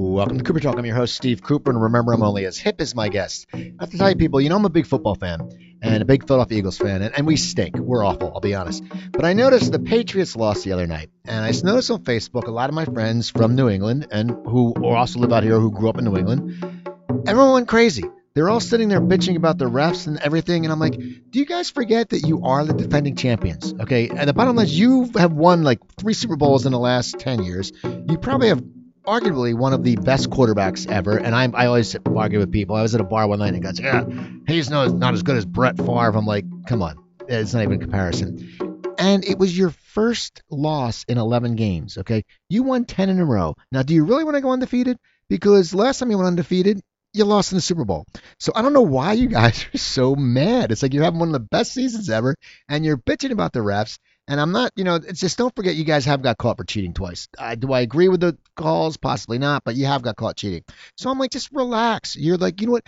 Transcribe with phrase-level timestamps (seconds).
[0.00, 0.78] Welcome to Cooper Talk.
[0.78, 3.48] I'm your host, Steve Cooper, and remember, I'm only as hip as my guest.
[3.52, 5.50] I have to tell you, people, you know, I'm a big football fan
[5.82, 7.76] and a big Philadelphia Eagles fan, and, and we stink.
[7.76, 8.84] We're awful, I'll be honest.
[9.10, 12.52] But I noticed the Patriots lost the other night, and I noticed on Facebook a
[12.52, 15.88] lot of my friends from New England and who also live out here who grew
[15.88, 16.86] up in New England,
[17.26, 18.04] everyone went crazy.
[18.34, 21.44] They're all sitting there bitching about the refs and everything, and I'm like, do you
[21.44, 23.74] guys forget that you are the defending champions?
[23.80, 26.78] Okay, and the bottom line is you have won like three Super Bowls in the
[26.78, 27.72] last 10 years.
[27.82, 28.62] You probably have
[29.08, 31.16] arguably one of the best quarterbacks ever.
[31.16, 32.76] And I, I always argue with people.
[32.76, 34.04] I was at a bar one night and goes, yeah,
[34.46, 36.16] he's not, not as good as Brett Favre.
[36.16, 38.84] I'm like, come on, it's not even a comparison.
[38.98, 41.98] And it was your first loss in 11 games.
[41.98, 43.54] Okay, you won 10 in a row.
[43.72, 44.98] Now, do you really want to go undefeated?
[45.28, 46.80] Because last time you went undefeated,
[47.14, 48.04] you lost in the Super Bowl.
[48.38, 50.72] So I don't know why you guys are so mad.
[50.72, 52.34] It's like you're having one of the best seasons ever,
[52.68, 53.98] and you're bitching about the refs.
[54.28, 56.92] And I'm not, you know, just don't forget you guys have got caught for cheating
[56.92, 57.28] twice.
[57.38, 58.98] Uh, do I agree with the calls?
[58.98, 60.64] Possibly not, but you have got caught cheating.
[60.98, 62.14] So I'm like, just relax.
[62.14, 62.86] You're like, you know what?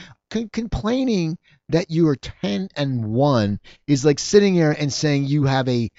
[0.53, 1.39] Complaining
[1.71, 5.91] that you are 10 and 1 is like sitting here and saying you have a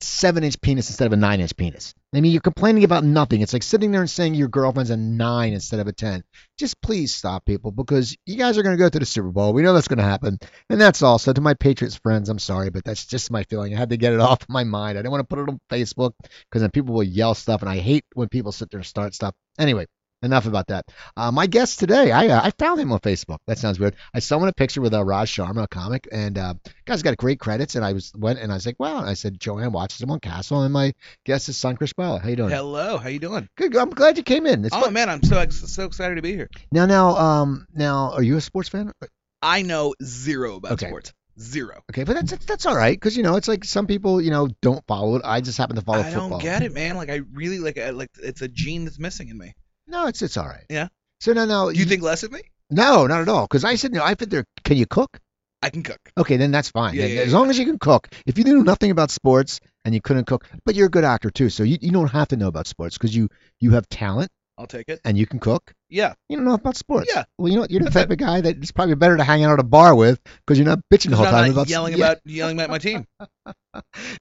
[0.00, 1.94] seven inch penis instead of a nine inch penis.
[2.14, 3.42] I mean, you're complaining about nothing.
[3.42, 6.24] It's like sitting there and saying your girlfriend's a nine instead of a 10.
[6.56, 9.52] Just please stop, people, because you guys are going to go to the Super Bowl.
[9.52, 10.38] We know that's going to happen.
[10.70, 11.18] And that's all.
[11.18, 13.74] So, to my Patriots friends, I'm sorry, but that's just my feeling.
[13.74, 14.96] I had to get it off my mind.
[14.96, 17.70] I didn't want to put it on Facebook because then people will yell stuff, and
[17.70, 19.34] I hate when people sit there and start stuff.
[19.58, 19.86] Anyway,
[20.22, 20.86] enough about that.
[21.16, 23.38] Uh, my guest today, I uh, I found him on Facebook.
[23.46, 23.96] That sounds weird.
[24.14, 27.02] I saw him in a picture with uh, Raj Sharma, a comic, and uh, guy's
[27.02, 27.74] got great credits.
[27.74, 28.98] And I was went and I was like, wow.
[28.98, 30.92] And I said, Joanne watches him on Castle, and my
[31.24, 32.18] guest is Sunkrish Bala.
[32.20, 32.50] How you doing?
[32.50, 33.48] Hello, how you doing?
[33.56, 33.76] Good.
[33.76, 34.64] I'm glad you came in.
[34.64, 34.92] It's oh fun.
[34.92, 36.48] man, I'm so ex- so excited to be here.
[36.72, 38.92] Now, now, um, now, are you a sports fan?
[39.40, 40.88] I know zero about Okay.
[40.88, 41.12] sports.
[41.40, 41.82] Zero.
[41.92, 44.32] Okay, but that's that's, that's all right because you know it's like some people you
[44.32, 45.22] know don't follow it.
[45.24, 46.30] I just happen to follow I football.
[46.30, 46.96] don't get it, man.
[46.96, 49.54] Like I really like I, like it's a gene that's missing in me.
[49.88, 50.64] No, it's it's all right.
[50.68, 50.88] Yeah.
[51.20, 52.42] So now, now, Do you think less of me?
[52.70, 53.42] No, not at all.
[53.42, 54.44] Because I said, no, I fit there.
[54.62, 55.18] Can you cook?
[55.62, 55.98] I can cook.
[56.16, 56.94] Okay, then that's fine.
[56.94, 57.38] Yeah, yeah, as yeah.
[57.38, 58.08] long as you can cook.
[58.26, 61.30] If you knew nothing about sports and you couldn't cook, but you're a good actor
[61.30, 63.28] too, so you, you don't have to know about sports because you
[63.58, 65.00] you have talent I'll take it.
[65.04, 65.72] and you can cook.
[65.88, 66.14] Yeah.
[66.28, 67.10] You don't know about sports.
[67.12, 67.24] Yeah.
[67.38, 67.70] Well, you know what?
[67.70, 69.94] You're the type of guy that it's probably better to hang out at a bar
[69.94, 72.04] with because you're not bitching the whole time about yelling yeah.
[72.04, 73.06] about yelling about my team.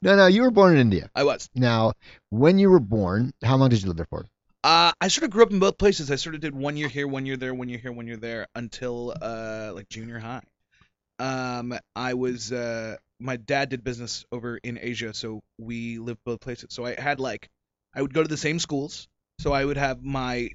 [0.04, 1.10] No, no, you were born in India.
[1.16, 1.50] I was.
[1.56, 1.94] Now,
[2.30, 4.28] when you were born, how long did you live there for?
[4.68, 6.12] Uh, I sort of grew up in both places.
[6.12, 8.18] I sort of did one year here, one year there, one year here, one year
[8.18, 10.44] there until uh like junior high.
[11.20, 16.42] Um, I was uh my dad did business over in Asia, so we lived both
[16.42, 16.68] places.
[16.72, 17.48] So I had like
[17.96, 19.08] I would go to the same schools.
[19.40, 20.50] So I would have my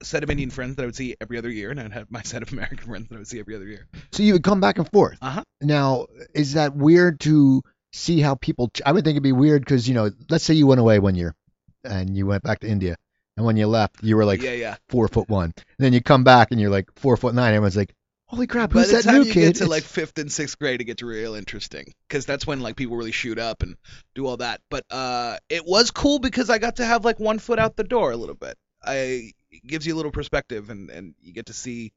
[0.00, 2.22] set of Indian friends that I would see every other year, and I'd have my
[2.22, 3.88] set of American friends that I would see every other year.
[4.12, 5.18] So you would come back and forth.
[5.20, 5.42] Uh-huh.
[5.60, 7.62] Now, is that weird to
[7.92, 8.70] see how people?
[8.84, 11.16] I would think it'd be weird because you know, let's say you went away one
[11.16, 11.34] year
[11.82, 12.94] and you went back to India,
[13.36, 14.76] and when you left, you were like yeah, yeah.
[14.88, 15.52] four foot one.
[15.56, 17.54] And then you come back and you're like four foot nine.
[17.54, 17.94] Everyone's like,
[18.26, 19.82] "Holy crap, who's By who's the that time new you kid?" get to It's- like
[19.98, 23.38] fifth and sixth grade, it gets real interesting because that's when like people really shoot
[23.38, 23.76] up and
[24.14, 24.60] do all that.
[24.70, 27.84] But uh, it was cool because I got to have like one foot out the
[27.84, 28.56] door a little bit.
[28.84, 31.92] I it gives you a little perspective and and you get to see.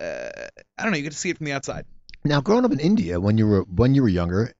[0.00, 0.30] Uh,
[0.78, 0.96] I don't know.
[0.96, 1.84] You get to see it from the outside.
[2.24, 4.52] Now, growing up in India when you were when you were younger,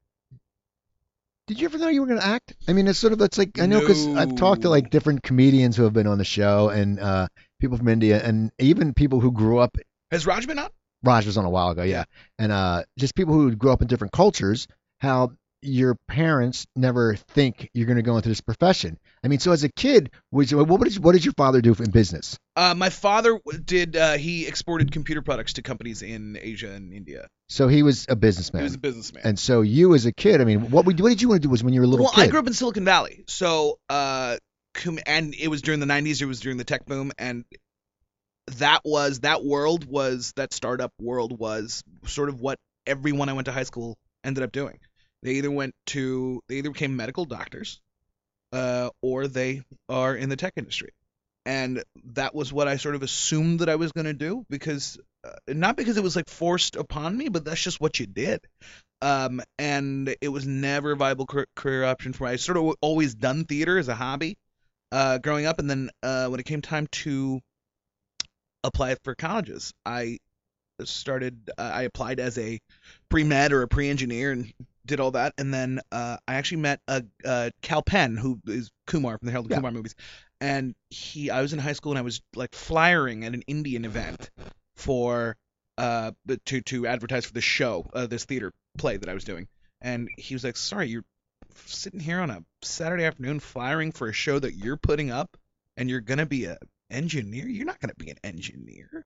[1.46, 2.54] did you ever know you were going to act?
[2.68, 5.22] I mean, it's sort of it's like I know because I've talked to like different
[5.22, 7.28] comedians who have been on the show and uh,
[7.60, 9.76] people from India and even people who grew up.
[10.10, 10.70] Has Raj been on?
[11.02, 12.04] Raj was on a while ago, yeah,
[12.38, 14.68] and uh, just people who grew up in different cultures.
[15.00, 18.98] How your parents never think you're going to go into this profession.
[19.24, 21.90] I mean, so as a kid, was what did what did your father do in
[21.90, 22.38] business?
[22.56, 23.96] Uh, my father did.
[23.96, 27.28] Uh, he exported computer products to companies in Asia and India.
[27.48, 28.62] So he was a businessman.
[28.62, 29.22] He was a businessman.
[29.24, 31.50] and so you as a kid, I mean, what what did you want to do
[31.50, 32.24] was when you were a little well, kid?
[32.24, 34.36] I grew up in Silicon Valley, so uh,
[35.06, 36.20] and it was during the '90s.
[36.20, 37.44] It was during the tech boom, and
[38.58, 43.46] that was that world was that startup world was sort of what everyone I went
[43.46, 44.78] to high school ended up doing.
[45.22, 47.80] They either went to they either became medical doctors,
[48.52, 50.90] uh, or they are in the tech industry,
[51.46, 51.82] and
[52.14, 55.30] that was what I sort of assumed that I was going to do because uh,
[55.48, 58.40] not because it was like forced upon me, but that's just what you did
[59.02, 62.30] um, and it was never a viable career option for me.
[62.30, 64.38] I sort of always done theater as a hobby
[64.92, 67.40] uh, growing up, and then uh, when it came time to
[68.62, 70.18] apply for colleges, I
[70.84, 71.50] started.
[71.58, 72.60] Uh, I applied as a
[73.08, 74.52] pre med or a pre engineer and
[74.86, 78.70] did all that, and then uh, I actually met a uh, Kal Penn, who is
[78.86, 79.56] Kumar from the Harold Yeah.
[79.56, 79.94] Kumar movies,
[80.40, 81.30] and he.
[81.30, 84.30] I was in high school and I was like flyering at an Indian event
[84.76, 85.36] for
[85.78, 86.12] uh
[86.46, 89.48] to to advertise for the show, uh, this theater play that I was doing,
[89.80, 91.04] and he was like, "Sorry, you're
[91.66, 95.36] sitting here on a Saturday afternoon flyering for a show that you're putting up,
[95.76, 96.58] and you're gonna be a
[96.90, 97.46] engineer?
[97.46, 99.04] You're not gonna be an engineer.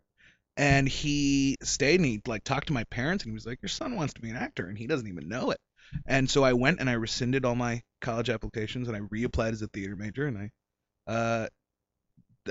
[0.56, 3.68] And he stayed and he like talked to my parents and he was like, Your
[3.68, 5.58] son wants to be an actor and he doesn't even know it.
[6.06, 9.62] And so I went and I rescinded all my college applications and I reapplied as
[9.62, 11.48] a theater major and I uh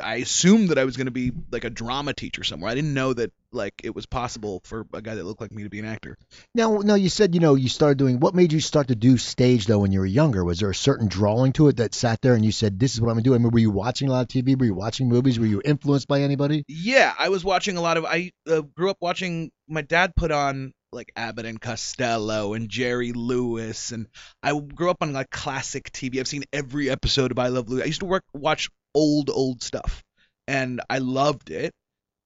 [0.02, 2.72] I assumed that I was going to be like a drama teacher somewhere.
[2.72, 5.64] I didn't know that like it was possible for a guy that looked like me
[5.64, 6.18] to be an actor.
[6.54, 8.20] Now, now you said you know you started doing.
[8.20, 10.44] What made you start to do stage though when you were younger?
[10.44, 13.02] Was there a certain drawing to it that sat there and you said, "This is
[13.02, 13.36] what I'm gonna do"?
[13.36, 14.58] I mean, were you watching a lot of TV?
[14.58, 15.40] Were you watching movies?
[15.40, 16.64] Were you influenced by anybody?
[16.68, 18.06] Yeah, I was watching a lot of.
[18.06, 19.52] I uh, grew up watching.
[19.68, 24.08] My dad put on like Abbott and Costello and Jerry Lewis, and
[24.42, 26.20] I grew up on like classic TV.
[26.20, 27.84] I've seen every episode of I Love Lucy.
[27.84, 30.04] I used to work watch old old stuff,
[30.48, 31.74] and I loved it.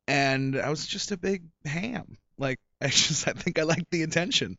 [0.08, 2.18] And I was just a big ham.
[2.38, 4.58] Like I just I think I liked the attention.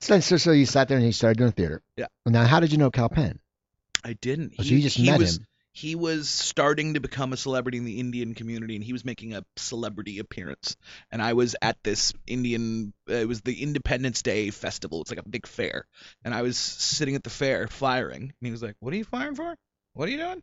[0.00, 1.82] So, so, so you sat there and you started doing theater.
[1.96, 2.06] Yeah.
[2.24, 3.40] Now, how did you know Kal Penn?
[4.04, 4.54] I didn't.
[4.58, 5.46] Oh, so you just he met was, him.
[5.72, 9.34] He was starting to become a celebrity in the Indian community, and he was making
[9.34, 10.76] a celebrity appearance.
[11.10, 12.92] And I was at this Indian.
[13.06, 15.00] It was the Independence Day festival.
[15.00, 15.86] It's like a big fair,
[16.24, 19.04] and I was sitting at the fair firing, And he was like, "What are you
[19.04, 19.54] firing for?
[19.94, 20.42] What are you doing?"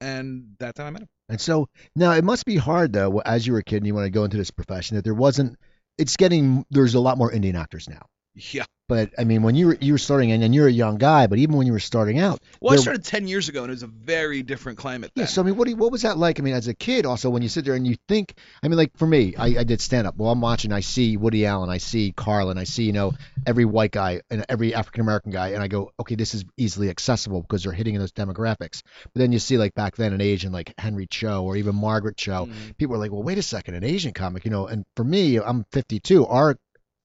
[0.00, 1.08] And that's how I met him.
[1.28, 3.94] And so now it must be hard though, as you were a kid and you
[3.94, 5.58] want to go into this profession, that there wasn't.
[5.98, 8.06] It's getting there's a lot more Indian actors now.
[8.34, 8.64] Yeah.
[8.88, 11.26] But I mean, when you were you were starting and, and you're a young guy,
[11.26, 13.74] but even when you were starting out, Well, I started ten years ago, and it
[13.74, 16.18] was a very different climate Yeah, so I mean, what do you, what was that
[16.18, 16.38] like?
[16.38, 18.76] I mean, as a kid, also when you sit there and you think, I mean,
[18.76, 20.16] like for me, I, I did stand up.
[20.18, 23.12] Well, I'm watching, I see Woody Allen, I see Carlin, I see you know
[23.46, 26.90] every white guy and every African American guy, and I go, okay, this is easily
[26.90, 28.82] accessible because they're hitting in those demographics.
[29.04, 32.16] But then you see like back then an Asian like Henry Cho or even Margaret
[32.18, 32.76] Cho, Mhm.
[32.76, 34.66] people are like, well, wait a second, an Asian comic, you know?
[34.66, 36.26] And for me, I'm 52.
[36.26, 36.56] Our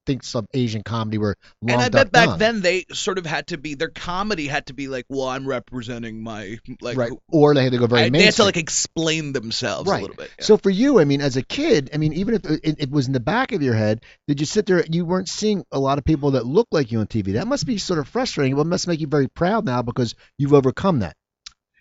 [0.07, 3.45] thinks some Asian comedy were long and I bet back then they sort of had
[3.47, 6.97] to be their comedy had to be like, well, I'm representing my like.
[6.97, 9.99] right, or they had to go very I- they had to like explain themselves Right.
[9.99, 10.31] a little bit.
[10.39, 10.45] yeah.
[10.45, 13.05] So for you, I mean, as a kid, I mean, even if it, it was
[13.05, 14.83] in the back of your head, did you sit there?
[14.89, 17.33] You weren't seeing a lot of people that look like you on TV.
[17.33, 18.55] That must be sort of frustrating.
[18.55, 21.15] Well, it must make you very proud now because you've overcome that.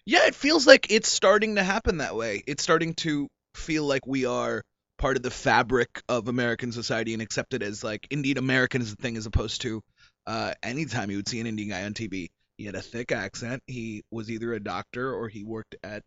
[0.04, 2.42] Yeah, it feels like it's starting to happen that way.
[2.46, 4.62] It's starting to feel like we are
[5.06, 8.96] part of the fabric of American society and accepted as like Indian American is a
[8.96, 9.80] thing as opposed to
[10.26, 12.26] uh, anytime you would see an Indian guy on TV.
[12.58, 13.62] He had a thick accent.
[13.68, 16.02] He was either a doctor or he worked at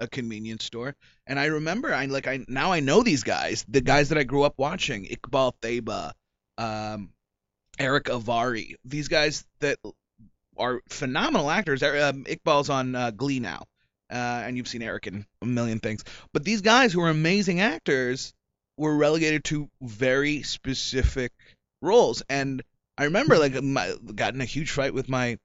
[0.00, 0.96] a convenience store.
[1.28, 4.24] And I remember, I like, I now I know these guys, the guys that I
[4.24, 6.10] grew up watching, Iqbal Theba,
[6.58, 7.10] um,
[7.78, 9.78] Erick Avari, these guys that
[10.56, 11.84] are phenomenal actors.
[11.84, 13.62] Um, Iqbal's on uh, Glee now,
[14.10, 16.02] uh, and you've seen Erick in a million things.
[16.32, 18.34] But these guys who are amazing actors
[18.80, 21.32] were relegated to very specific
[21.82, 22.22] roles.
[22.30, 22.62] And
[22.96, 25.38] I remember like my, got in a huge fight with my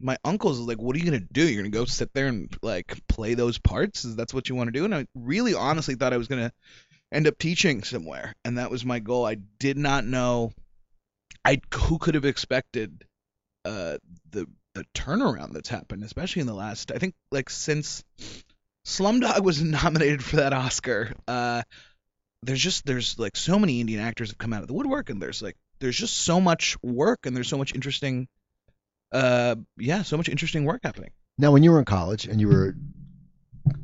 [0.00, 0.58] my uncles.
[0.58, 1.46] Like, what are you gonna do?
[1.46, 4.04] You're gonna go sit there and like play those parts?
[4.04, 4.84] Is that's what you want to do?
[4.84, 6.52] And I really honestly thought I was gonna
[7.12, 9.24] end up teaching somewhere, and that was my goal.
[9.24, 10.52] I did not know.
[11.44, 13.04] I who could have expected
[13.64, 13.98] uh,
[14.30, 16.90] the the turnaround that's happened, especially in the last.
[16.90, 18.02] I think like since
[18.84, 21.12] Slumdog was nominated for that Oscar.
[21.28, 21.62] Uh,
[22.42, 25.22] there's just there's like so many Indian actors have come out of the woodwork, and
[25.22, 28.28] there's like there's just so much work, and there's so much interesting.
[29.10, 31.10] Uh, yeah, so much interesting work happening.
[31.38, 32.74] Now, when you were in college and you were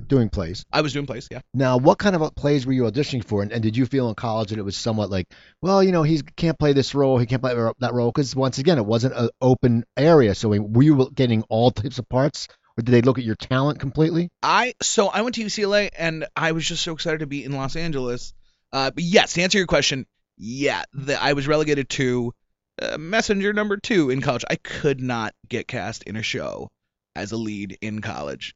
[0.07, 1.41] doing plays, I was doing plays, yeah.
[1.55, 3.43] now what kind of plays were you auditioning for?
[3.43, 5.27] And, and did you feel in college that it was somewhat like,
[5.61, 8.11] well, you know, he can't play this role, he can't play that role?
[8.11, 10.35] Because once again, it wasn't an open area.
[10.35, 13.81] So were you getting all types of parts, or did they look at your talent
[13.81, 14.31] completely?
[14.43, 17.53] I so I went to UCLA and I was just so excited to be in
[17.53, 18.33] Los Angeles.
[18.73, 20.07] Uh, but yes, to answer your question,
[20.37, 22.33] yeah, the, I was relegated to
[22.81, 24.45] uh, messenger number two in college.
[24.49, 26.71] I could not get cast in a show
[27.17, 28.55] as a lead in college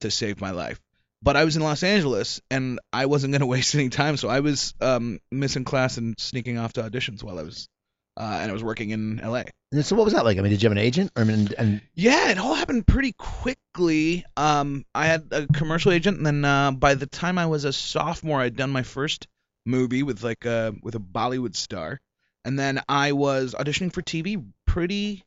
[0.00, 0.80] to save my life.
[1.22, 4.28] But I was in Los Angeles and I wasn't going to waste any time, so
[4.28, 7.68] I was um, missing class and sneaking off to auditions while I was,
[8.16, 9.44] uh, and I was working in LA.
[9.72, 10.38] And so what was that like?
[10.38, 11.10] I mean, did you have an agent?
[11.16, 14.24] I mean, and Yeah, it all happened pretty quickly.
[14.36, 17.72] Um, I had a commercial agent, and then uh, by the time I was a
[17.72, 19.26] sophomore, I'd done my first
[19.66, 22.00] movie with like a with a Bollywood star,
[22.44, 25.24] and then I was auditioning for TV pretty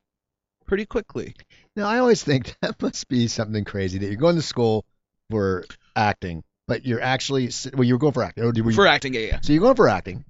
[0.66, 1.34] pretty quickly.
[1.76, 4.84] Now, I always think that must be something crazy that you're going to school
[5.30, 8.44] for acting, but you're actually well, you're going for acting.
[8.44, 9.40] Oh, or were you- For acting, yeah, yeah.
[9.42, 10.24] so you're going for acting,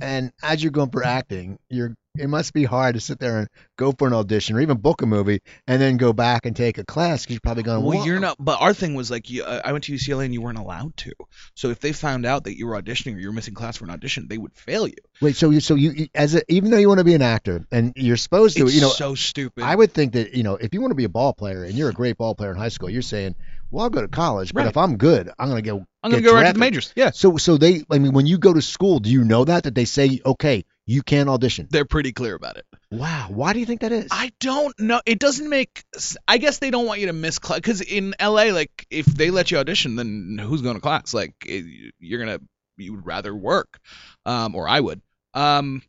[0.00, 3.48] and as you're going for acting, you're it must be hard to sit there and
[3.76, 6.76] go for an audition or even book a movie and then go back and take
[6.76, 7.84] a class because you're probably going.
[7.84, 8.36] Well, "Whoa." you're not.
[8.40, 10.96] But our thing was like, you, uh, I went to UCLA and you weren't allowed
[10.98, 11.12] to.
[11.54, 13.84] So if they found out that you were auditioning or you were missing class for
[13.84, 14.96] an audition, they would fail you.
[15.20, 17.22] Wait, so you so you you- as a, even though you want to be an
[17.22, 19.62] actor and you're supposed to, It's you know, so stupid.
[19.62, 21.74] I would think that you know if you want to be a ball player and
[21.74, 23.36] you're a great ball player in high school, you're saying,
[23.70, 24.68] well, I'll go to college, but Right.
[24.68, 26.92] if I'm good, I'm gonna go I'm gonna get go right to the majors.
[26.96, 29.64] Yeah, So so they I mean when you go to school, do you know that
[29.64, 31.68] that they say okay you can audition?
[31.70, 32.66] they're pretty clear about it.
[32.90, 34.08] Wow, why do you think that is?
[34.10, 35.00] I don't know.
[35.06, 35.84] It doesn't make.
[36.26, 39.30] I guess they don't want you to miss class because in LA, like if they
[39.30, 41.14] let you audition, then who's going to class?
[41.14, 42.40] Like you're gonna
[42.76, 43.78] you would rather work,
[44.26, 45.00] um, or I would.
[45.34, 45.82] Um,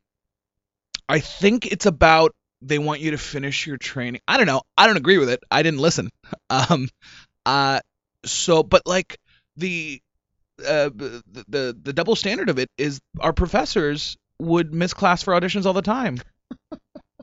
[1.09, 4.21] I think it's about they want you to finish your training.
[4.27, 4.61] I don't know.
[4.77, 5.39] I don't agree with it.
[5.49, 6.09] I didn't listen.
[6.49, 6.89] Um,
[7.45, 7.79] uh,
[8.25, 9.17] so but like
[9.57, 10.01] the
[10.59, 15.33] uh the the, the double standard of it is our professors would miss class for
[15.33, 16.19] auditions all the time.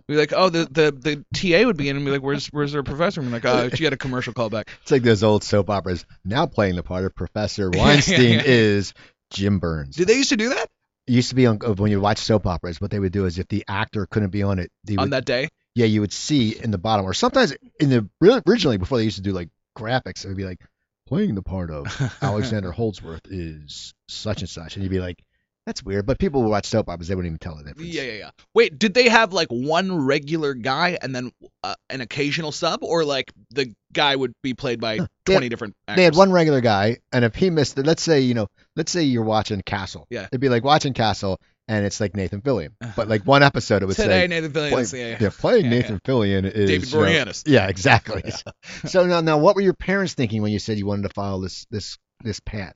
[0.06, 2.74] Be like, oh, the, the the TA would be in and be like, where's where's
[2.74, 3.20] our professor?
[3.20, 4.68] And be like, oh, she had a commercial callback.
[4.80, 6.06] It's like those old soap operas.
[6.24, 8.42] Now playing the part of Professor Yeah, yeah, Weinstein yeah.
[8.46, 8.94] is
[9.30, 9.96] Jim Burns.
[9.96, 10.66] Did they used to do that
[11.06, 12.80] It used to be on when you watch soap operas.
[12.80, 15.26] What they would do is if the actor couldn't be on it, on would, that
[15.26, 15.50] day?
[15.74, 18.08] yeah, you would see in the bottom, or sometimes in the
[18.48, 20.60] originally before they used to do like graphics, it would be like
[21.06, 21.86] playing the part of
[22.22, 25.22] Alexander Holdsworth is such and such, and you'd be like,
[25.66, 26.06] that's weird.
[26.06, 27.88] But people who watch soap operas, they wouldn't even tell the difference.
[27.94, 28.30] Yeah, yeah, yeah.
[28.54, 31.30] Wait, did they have like one regular guy and then
[31.62, 35.50] uh, an occasional sub, or like the guy would be played by They twenty had-
[35.50, 35.96] different actors?
[36.00, 38.90] They had one regular guy, and if he missed it, let's say you know, let's
[38.92, 40.06] say you're watching Castle.
[40.10, 40.26] Yeah.
[40.32, 42.70] It'd be like watching Castle, and it's like Nathan Fillion.
[42.96, 44.92] But like one episode, it would Today, say Nathan play- Fillion.
[44.98, 45.16] yeah, yeah.
[45.20, 47.42] yeah, playing Yeah, Nathan Fillion is David you know- Boreanaz.
[47.46, 48.22] Yeah, exactly.
[48.86, 51.42] so now, now, what were your parents thinking when you said you wanted to follow
[51.42, 52.74] this this this path?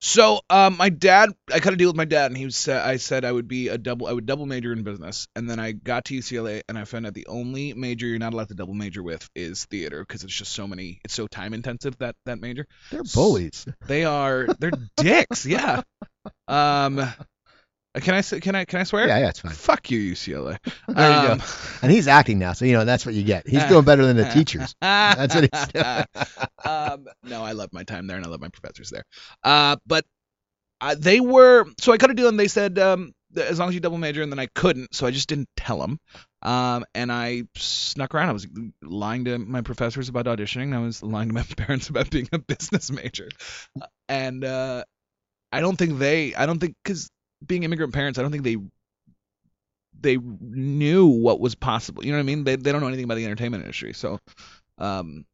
[0.00, 2.80] So, um, my dad, I cut a deal with my dad, and he was, uh,
[2.86, 5.58] I said I would be a double, I would double major in business, and then
[5.58, 8.54] I got to UCLA, and I found out the only major you're not allowed to
[8.54, 12.14] double major with is theater, because it's just so many, it's so time intensive that
[12.26, 12.66] that major.
[12.92, 13.66] They're bullies.
[13.88, 15.82] They are, they're dicks, yeah.
[16.46, 17.00] Um,
[17.94, 19.06] can I say, can I, can I swear?
[19.08, 19.52] Yeah, yeah, it's fine.
[19.52, 20.58] Fuck you, UCLA.
[20.88, 21.44] There you Um, go.
[21.82, 23.48] And he's acting now, so you know that's what you get.
[23.48, 24.74] He's doing better than the teachers.
[24.80, 26.04] That's what he's doing.
[26.64, 29.04] um, no, I love my time there and I love my professors there.
[29.42, 30.04] Uh, but
[30.80, 33.74] uh, they were so I cut a deal and they said um, as long as
[33.74, 35.98] you double major and then I couldn't, so I just didn't tell them.
[36.42, 38.28] Um, and I snuck around.
[38.28, 38.46] I was
[38.82, 40.74] lying to my professors about auditioning.
[40.74, 43.28] I was lying to my parents about being a business major.
[43.80, 44.84] Uh, And uh,
[45.52, 46.34] I don't think they.
[46.34, 47.10] I don't think because
[47.46, 48.56] being immigrant parents, I don't think they
[50.00, 52.04] they knew what was possible.
[52.04, 52.44] You know what I mean?
[52.44, 54.18] They they don't know anything about the entertainment industry, so
[54.78, 55.24] um,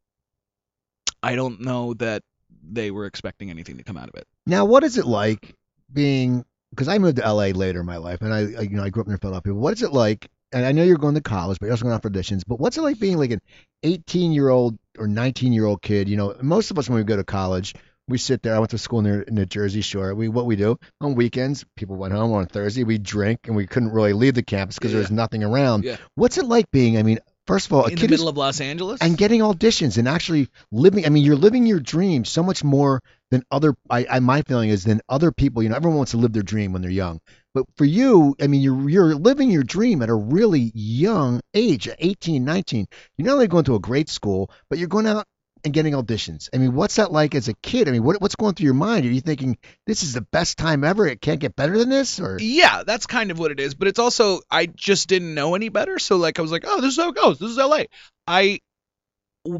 [1.23, 2.23] I don't know that
[2.62, 4.26] they were expecting anything to come out of it.
[4.46, 5.54] Now, what is it like
[5.92, 6.44] being?
[6.70, 8.90] Because I moved to LA later in my life, and I, I, you know, I
[8.90, 9.54] grew up in Philadelphia.
[9.54, 10.28] What is it like?
[10.52, 12.42] And I know you're going to college, but you're also going out for auditions.
[12.46, 13.40] But what's it like being like an
[13.82, 16.08] 18 year old or 19 year old kid?
[16.08, 17.75] You know, most of us when we go to college,
[18.08, 18.54] we sit there.
[18.54, 20.14] I went to school near in the Jersey Shore.
[20.14, 22.84] We what we do on weekends, people went home on Thursday.
[22.84, 25.84] We drink, and we couldn't really leave the campus because there was nothing around.
[25.84, 25.96] Yeah.
[26.14, 26.99] What's it like being?
[26.99, 29.96] I mean, first of all, a In the middle of Los Angeles, and getting auditions
[29.96, 31.06] and actually living.
[31.06, 33.75] I mean, you're living your dream so much more than other.
[33.88, 35.62] I, I my feeling is than other people.
[35.62, 37.20] You know, everyone wants to live their dream when they're young,
[37.54, 41.88] but for you, I mean, you're you're living your dream at a really young age,
[41.99, 42.87] 18, 19.
[43.16, 45.26] You're not only going to a great school, but you're going out
[45.64, 46.49] and getting auditions.
[46.52, 47.88] I mean, what's that like as a kid?
[47.88, 49.06] I mean, what what's going through your mind?
[49.06, 49.56] Are you thinking
[49.87, 51.06] this is the best time ever?
[51.06, 53.75] It can't get better than this, or yeah, that's kind of what it is.
[53.75, 56.80] But it's also I just didn't know any better, so like I was like, oh,
[56.80, 57.38] this is how it goes.
[57.38, 57.85] This is LA.
[58.26, 58.61] I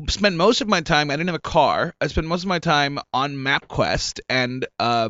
[0.09, 1.11] spent most of my time.
[1.11, 1.95] I didn't have a car.
[2.01, 5.09] I spent most of my time on MapQuest and uh,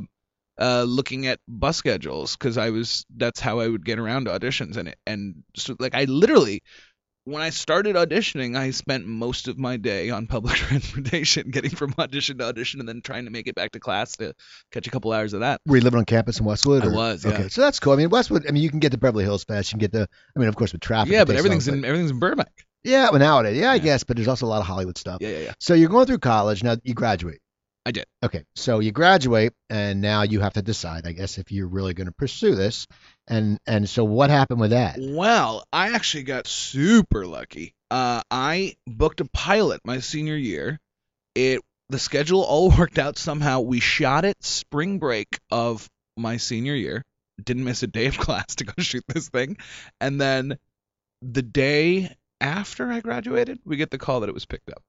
[0.60, 4.76] uh, looking at bus schedules because I was that's how I would get around auditions
[4.76, 6.62] and it and so like I literally
[7.24, 11.94] when I started auditioning, I spent most of my day on public transportation, getting from
[11.98, 14.34] audition to audition, and then trying to make it back to class to
[14.72, 15.60] catch a couple hours of that.
[15.66, 16.84] were you living on campus in Westwood?
[16.84, 17.32] I was, yeah.
[17.32, 17.92] Okay, so that's cool.
[17.92, 18.46] I mean, Westwood.
[18.48, 19.72] I mean, you can get to Beverly Hills fast.
[19.72, 20.06] You can get to.
[20.36, 21.12] I mean, of course, with traffic.
[21.12, 22.48] Yeah, but everything's long, in everything's in Burbank.
[22.82, 23.82] Yeah, well, nowadays, yeah, I Yeah.
[23.82, 25.18] guess, but there's also a lot of Hollywood stuff.
[25.22, 25.52] Yeah, yeah, yeah.
[25.58, 26.76] So you're going through college now.
[26.82, 27.40] You graduate.
[27.86, 28.06] I did.
[28.22, 31.92] Okay, so you graduate, and now you have to decide, I guess, if you're really
[31.92, 32.86] going to pursue this.
[33.28, 34.96] And and so what happened with that?
[34.98, 37.74] Well, I actually got super lucky.
[37.90, 40.80] Uh, I booked a pilot my senior year.
[41.34, 41.60] It
[41.90, 43.60] the schedule all worked out somehow.
[43.60, 47.04] We shot it spring break of my senior year.
[47.42, 49.58] Didn't miss a day of class to go shoot this thing,
[50.00, 50.56] and then
[51.20, 54.82] the day after I graduated, we get the call that it was picked up.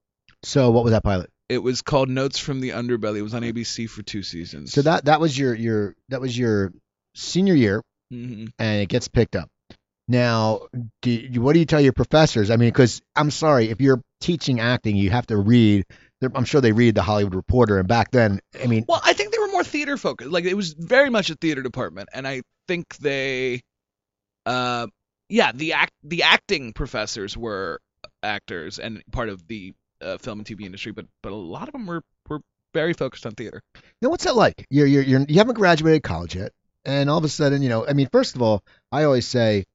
[0.43, 1.29] So what was that pilot?
[1.47, 3.17] It was called Notes from the Underbelly.
[3.17, 4.73] It was on ABC for two seasons.
[4.73, 6.73] So that that was your your that was your
[7.13, 9.49] senior year, hmm and it gets picked up.
[10.07, 10.67] Now,
[11.01, 12.51] do you, what do you tell your professors?
[12.51, 15.85] I mean, because I'm sorry, if you're teaching acting, you have to read.
[16.21, 19.31] I'm sure they read the Hollywood Reporter, and back then, I mean, Well, I think
[19.31, 20.31] they were more theater focused.
[20.31, 23.61] Like it was very much a theater department, and I think they,
[24.45, 24.87] uh,
[25.29, 27.79] yeah, the act the acting professors were
[28.23, 29.73] actors and part of the
[30.05, 32.41] uh, film and TV industry, but but a lot of them were were
[32.73, 33.61] very focused on theater.
[34.01, 34.65] Now, what's that like?
[34.69, 36.51] You're, you're, you're, you haven't graduated college yet,
[36.83, 39.65] and all of a sudden, you know, I mean, first of all, I always say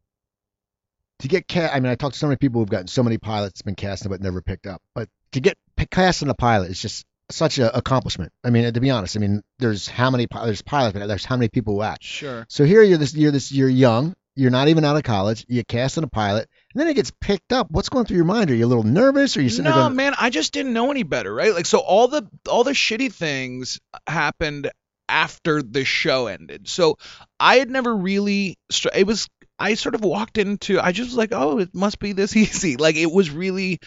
[1.20, 1.74] to get cast.
[1.74, 4.10] I mean, I talked to so many people who've gotten so many pilots been casted
[4.10, 4.82] but never picked up.
[4.94, 5.56] But to get
[5.90, 8.32] cast in a pilot is just such an accomplishment.
[8.44, 11.36] I mean, to be honest, I mean, there's how many there's pilots, but there's how
[11.36, 12.02] many people who act.
[12.02, 12.46] Sure.
[12.48, 14.14] So here you're this, you're this, you're young.
[14.36, 15.44] You're not even out of college.
[15.48, 17.70] You get cast in a pilot, and then it gets picked up.
[17.70, 18.50] What's going through your mind?
[18.50, 19.36] Are you a little nervous?
[19.36, 21.52] Or are you sitting No, there going, man, I just didn't know any better, right?
[21.52, 24.70] Like, so all the all the shitty things happened
[25.08, 26.68] after the show ended.
[26.68, 26.96] So
[27.40, 28.56] I had never really.
[28.94, 29.28] It was.
[29.58, 30.80] I sort of walked into.
[30.80, 32.76] I just was like, oh, it must be this easy.
[32.76, 33.80] Like, it was really.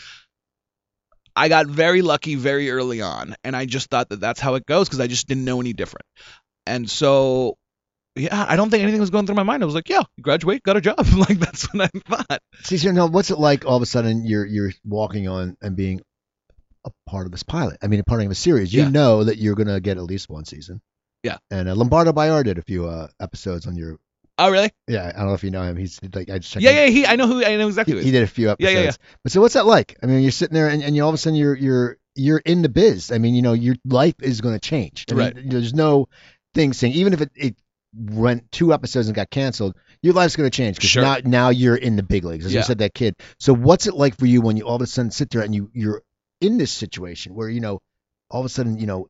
[1.36, 4.68] I got very lucky very early on, and I just thought that that's how it
[4.68, 6.06] goes because I just didn't know any different.
[6.68, 7.58] And so,
[8.15, 9.63] yeah, I don't think anything was going through my mind.
[9.63, 10.98] I was like, yeah, graduate, got a job.
[11.17, 12.41] like that's what I thought.
[12.63, 15.75] See, so now what's it like all of a sudden you're you're walking on and
[15.75, 16.01] being
[16.86, 17.77] a part of this pilot?
[17.82, 18.74] I mean, a part of a series.
[18.74, 18.89] You Yeah.
[18.89, 20.82] know that you're gonna get at least one season.
[21.24, 21.38] Yeah.
[21.50, 23.98] And uh, Lombardo Boyar did a few uh, episodes on your.
[24.38, 24.72] Oh, really?
[24.88, 25.77] Yeah, I don't know if you know him.
[25.77, 26.63] He's like I just checked.
[26.63, 26.77] Yeah, him.
[26.77, 26.88] yeah.
[26.89, 27.46] He, I know who.
[27.46, 27.93] I know exactly.
[27.93, 28.13] He, who he is.
[28.13, 28.74] He did a few episodes.
[28.74, 29.00] Yeah, episodes.
[29.01, 29.98] yeah, But so what's that like?
[30.03, 32.39] I mean, you're sitting there and, and you all of a sudden you're you're you're
[32.39, 33.12] in the biz.
[33.12, 35.05] I mean, you know, your life is going to change.
[35.10, 35.50] I mean, Right.
[35.50, 36.10] there's no
[36.55, 37.55] thing saying even if it, it
[37.96, 41.04] went two episodes and got canceled, your life's going to change because Sure.
[41.04, 42.46] now now you're in the big leagues.
[42.46, 42.60] As Yeah.
[42.62, 43.16] you said, that kid.
[43.40, 45.54] So what's it like for you when you all of a sudden sit there and
[45.54, 46.02] you you're
[46.42, 47.80] in this situation where you know
[48.30, 49.08] all of a sudden you know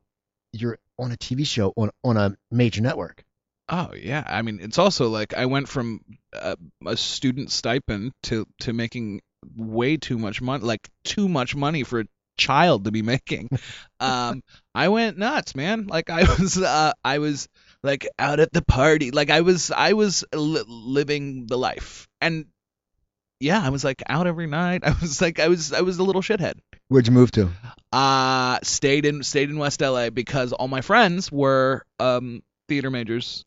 [0.52, 3.24] you're on a TV show on on a major network.
[3.70, 6.02] Oh yeah, I mean it's also like I went from
[6.34, 9.22] uh, a student stipend to to making
[9.56, 12.06] way too much money, like too much money for a
[12.38, 13.50] child to be making.
[14.00, 14.44] Um,
[14.75, 15.88] I went nuts, man.
[15.88, 17.48] Like I was, uh, I was
[17.84, 22.46] like out at the party, like I was, I was li- living the life, and
[23.40, 24.84] yeah, I was like out every night.
[24.86, 26.54] I was like, I was, I was a little shithead.
[26.88, 27.50] Where'd you move to?
[27.92, 33.46] Uh stayed in stayed in West LA because all my friends were um theater majors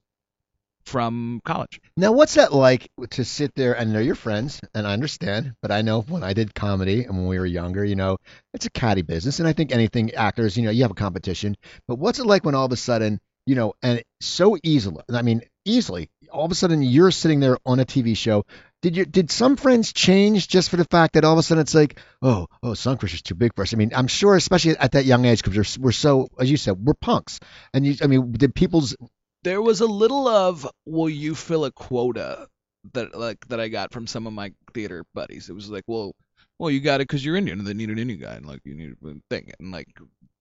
[0.85, 1.81] from college.
[1.97, 4.61] Now, what's that like to sit there and they're your friends?
[4.73, 7.85] And I understand, but I know when I did comedy and when we were younger,
[7.85, 8.19] you know,
[8.55, 9.41] it's a catty business.
[9.41, 11.57] And I think anything actors, you know, you have a competition.
[11.89, 15.23] But what's it like when all of a sudden, you know, and so easily, I
[15.23, 18.45] mean, easily, all of a sudden you're sitting there on a TV show.
[18.83, 21.63] Did you did some friends change just for the fact that all of a sudden
[21.63, 23.73] it's like, oh, oh, Sunkrish is too big for us?
[23.73, 26.57] I mean, I'm sure, especially at that young age, because we're, we're so, as you
[26.57, 27.41] said, we're punks.
[27.73, 28.95] And you, I mean, did people's
[29.43, 32.49] There was a little of will you fill a quota
[32.93, 35.49] that like that I got from some of my theater buddies.
[35.49, 36.15] It was like, well,
[36.59, 38.61] well, you got it because you're Indian and they need an Indian guy and like
[38.65, 39.89] you need a thing and like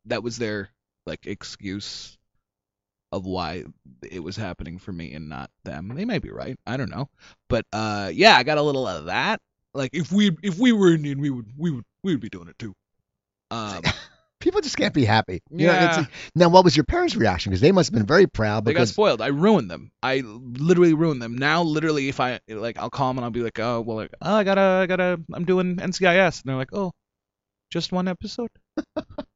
[0.05, 0.69] that was their
[1.05, 2.17] like excuse
[3.15, 3.63] of why
[4.09, 5.91] it was happening for me and not them.
[5.95, 6.57] They might be right.
[6.67, 7.09] I don't know.
[7.49, 9.39] But uh yeah, I got a little of that.
[9.73, 12.47] Like if we if we were Indian, we would we would we would be doing
[12.47, 12.73] it too.
[13.51, 13.81] Um
[14.41, 15.41] people just can't be happy.
[15.49, 16.05] You know, it's- Yeah.
[16.35, 17.49] now, what was your parents' reaction?
[17.49, 18.63] Because they must have been very proud.
[18.65, 19.21] They got spoiled.
[19.21, 19.91] I ruined them.
[20.03, 21.35] I literally ruined them.
[21.37, 24.11] Now, literally, if I like, I'll call them and I'll be like, oh, well, like,
[24.21, 26.91] oh, I gotta, I gotta, I'm doing NCIS, and they're like, oh,
[27.71, 28.49] just one episode.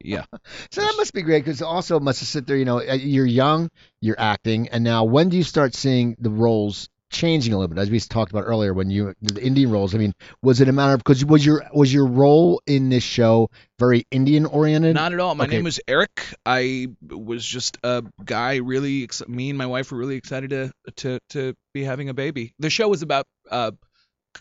[0.00, 0.24] yeah.
[0.70, 1.44] so that must be great.
[1.44, 2.56] Because also must sit there.
[2.56, 3.70] You know, uh, you're young,
[4.00, 7.80] you're acting, and now when do you start seeing the roles changing a little bit?
[7.80, 9.94] As we talked about earlier, when you the Indian roles.
[9.94, 13.04] I mean, was it a matter of because was your was your role in this
[13.04, 14.94] show very Indian oriented?
[14.94, 15.34] Not at all.
[15.34, 15.56] My Okay.
[15.56, 16.34] name was Eric.
[16.44, 18.56] I was just a guy.
[18.56, 22.14] Really, ex- me and my wife were really excited to to to be having a
[22.14, 22.52] baby.
[22.58, 23.72] The show was about uh,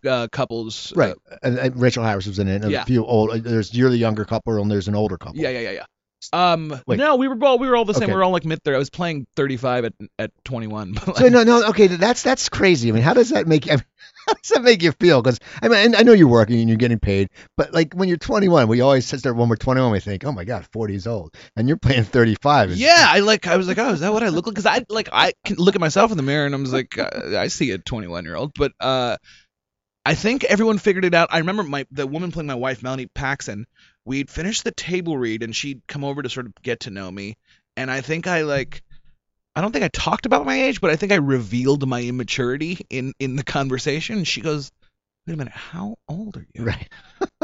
[0.06, 0.92] uh couples.
[0.94, 1.16] uh, right.
[1.42, 2.62] and, and Rachael Harris was in it.
[2.64, 2.82] And Yeah.
[2.84, 3.32] A few old.
[3.32, 5.38] uh, There's you're the younger couple, and there's an older couple.
[5.38, 5.86] Yeah, yeah, yeah, yeah.
[6.32, 6.98] Um, Wait.
[6.98, 8.04] no, we were all we were all the same.
[8.04, 8.14] Okay.
[8.14, 8.76] We were all like mid thirty.
[8.76, 10.96] I was playing thirty five at at twenty one.
[11.18, 12.88] So no, no, okay, that's that's crazy.
[12.88, 13.74] I mean, how does that make you?
[13.74, 13.84] I mean,
[14.28, 15.22] how does that make you feel?
[15.22, 17.28] Because I mean, I know you're working and you're getting paid,
[17.58, 20.32] but like when you're 21, we always sit there when we're 21, we think, oh
[20.32, 22.72] my god, 40 is old, and you're playing 35.
[22.72, 23.46] It's- Yeah, I like.
[23.46, 24.56] I was like, oh, is that what I look like?
[24.56, 26.98] Because I like I can look at myself in the mirror and I'm just like,
[26.98, 28.54] uh, I see a 21 year old.
[28.58, 29.18] But uh,
[30.06, 31.30] I think everyone figured it out.
[31.32, 33.66] I remember my the woman playing my wife, Melanie Paxson.
[34.06, 37.10] We'd finished the table read and she'd come over to sort of get to know
[37.10, 37.38] me.
[37.78, 38.84] And I think I like.
[39.56, 42.80] I don't think I talked about my age, but I think I revealed my immaturity
[42.90, 44.24] in in the conversation.
[44.24, 44.72] She goes,
[45.26, 46.90] "Wait a minute, how old are you?" Right.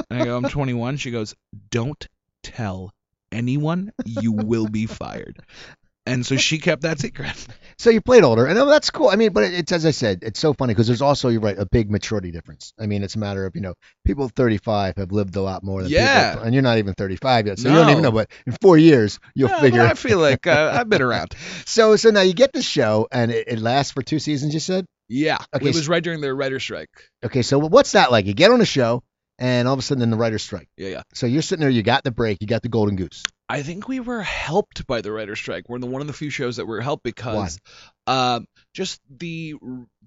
[0.10, 0.98] And I go, I'm 21.
[0.98, 1.36] She goes,
[1.70, 2.08] Don't
[2.44, 2.94] tell
[3.32, 3.92] anyone.
[4.06, 5.40] You will be fired.
[6.10, 7.34] And so she kept that secret.
[7.80, 9.08] So you played older, and oh, that's cool.
[9.08, 11.58] I mean, but it's as I said, it's so funny because there's also you're right,
[11.58, 12.74] a big maturity difference.
[12.78, 15.82] I mean, it's a matter of you know, people 35 have lived a lot more
[15.82, 16.32] than Yeah.
[16.32, 18.12] people, and you're not even 35 yet, so you don't even know.
[18.12, 19.82] But in four years, you'll Yeah, figure.
[19.84, 21.34] I feel like uh, I've been around.
[21.66, 24.54] so so now you get the show, and it, it lasts for two seasons.
[24.54, 24.86] You said.
[25.08, 25.38] Yeah.
[25.56, 26.90] Okay, it was right during the writer's strike.
[27.24, 28.26] Okay, so what's that like?
[28.26, 29.04] You get on a show,
[29.40, 30.68] and all of a sudden, then the writers strike.
[30.78, 31.02] Yeah, yeah.
[31.14, 33.24] So you're sitting there, you got the break, you got the golden goose.
[33.48, 35.68] I think we were helped by the writer's strike.
[35.68, 37.58] We're the one of the few shows that were helped because
[38.06, 39.56] um, just the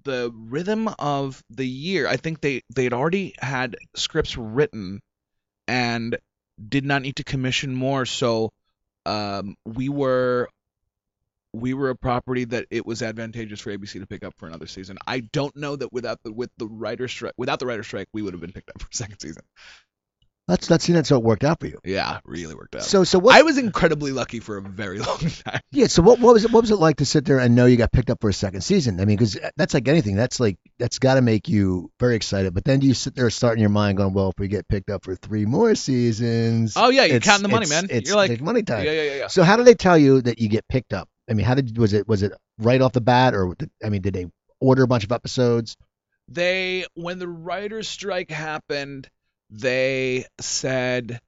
[0.03, 2.07] the rhythm of the year.
[2.07, 5.01] I think they they had already had scripts written
[5.67, 6.17] and
[6.69, 8.05] did not need to commission more.
[8.05, 8.51] So
[9.05, 10.47] um, we were
[11.53, 14.67] we were a property that it was advantageous for ABC to pick up for another
[14.67, 14.97] season.
[15.05, 18.21] I don't know that without the with the writer strike without the writer strike we
[18.21, 19.43] would have been picked up for a second season.
[20.45, 21.79] That's that's that's how it worked out for you.
[21.85, 22.83] Yeah, really worked out.
[22.83, 23.33] So so what?
[23.33, 25.61] I was incredibly lucky for a very long time.
[25.71, 25.87] yeah.
[25.87, 27.77] So what what was it what was it like to sit there and know you
[27.77, 28.99] got picked up for a second season?
[28.99, 30.17] I mean, because that's like anything.
[30.17, 32.53] That's like that's got to make you very excited.
[32.53, 34.67] But then do you sit there start in your mind going, well, if we get
[34.67, 36.73] picked up for three more seasons?
[36.75, 37.87] Oh yeah, you're counting the money, man.
[37.89, 38.83] It's You're like it's money time.
[38.83, 39.27] yeah, yeah, yeah, yeah.
[39.27, 41.07] So how do they tell you that you get picked up?
[41.33, 44.01] I mean, how did was it was it right off the bat, or I mean,
[44.01, 44.27] did they
[44.59, 45.75] order a bunch of episodes?
[46.27, 49.09] they when the writers strike happened
[49.49, 51.19] they said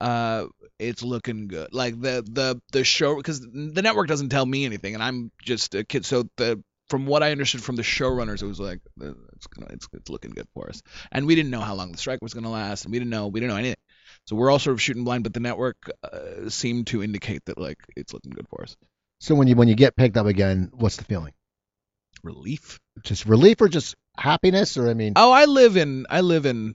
[0.00, 0.46] uh
[0.78, 1.72] it's looking good.
[1.72, 5.74] Like the the the show because the network doesn't tell me anything and i'm just
[5.74, 6.04] a kid.
[6.04, 9.72] So the from what i understood from the showrunners it was like uh, it's gonna
[9.72, 10.82] it's, it's looking good for us.
[11.12, 13.28] And we didn't know how long the strike was gonna last and we didn't know
[13.28, 13.76] we didn't know anything.
[14.26, 17.58] So we're all sort of shooting blind but the network uh, seemed to indicate that
[17.58, 18.76] like it's looking good for us
[19.20, 21.32] So when you when you get picked up again, what's the feeling?
[22.22, 24.76] relief Just relief or just happiness?
[24.78, 26.74] Or I mean, Oh, I live in I live in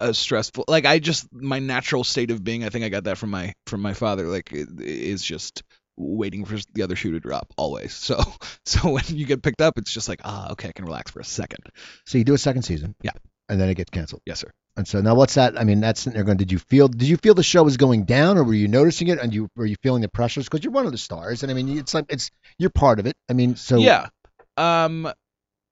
[0.00, 2.64] a stressful like I just my natural state of being.
[2.64, 4.26] I think I got that from my from my father.
[4.26, 5.62] Like it, is just
[5.96, 7.94] waiting for the other shoe to drop always.
[7.94, 8.20] So
[8.66, 11.20] so when you get picked up, it's just like ah okay, I can relax for
[11.20, 11.66] a second.
[12.06, 13.12] so you do a second season, Yeah.
[13.48, 14.22] and then it gets canceled.
[14.26, 14.50] Yes sir.
[14.80, 15.60] And so now what's that?
[15.60, 16.38] I mean, that's they're going.
[16.38, 16.88] Did you feel?
[16.88, 19.18] Did you feel the show was going down, or were you noticing it?
[19.18, 21.54] And you were you feeling the pressures because you're one of the stars, and I
[21.54, 23.14] mean, it's like it's you're part of it.
[23.28, 24.08] I mean, so yeah.
[24.56, 25.12] Um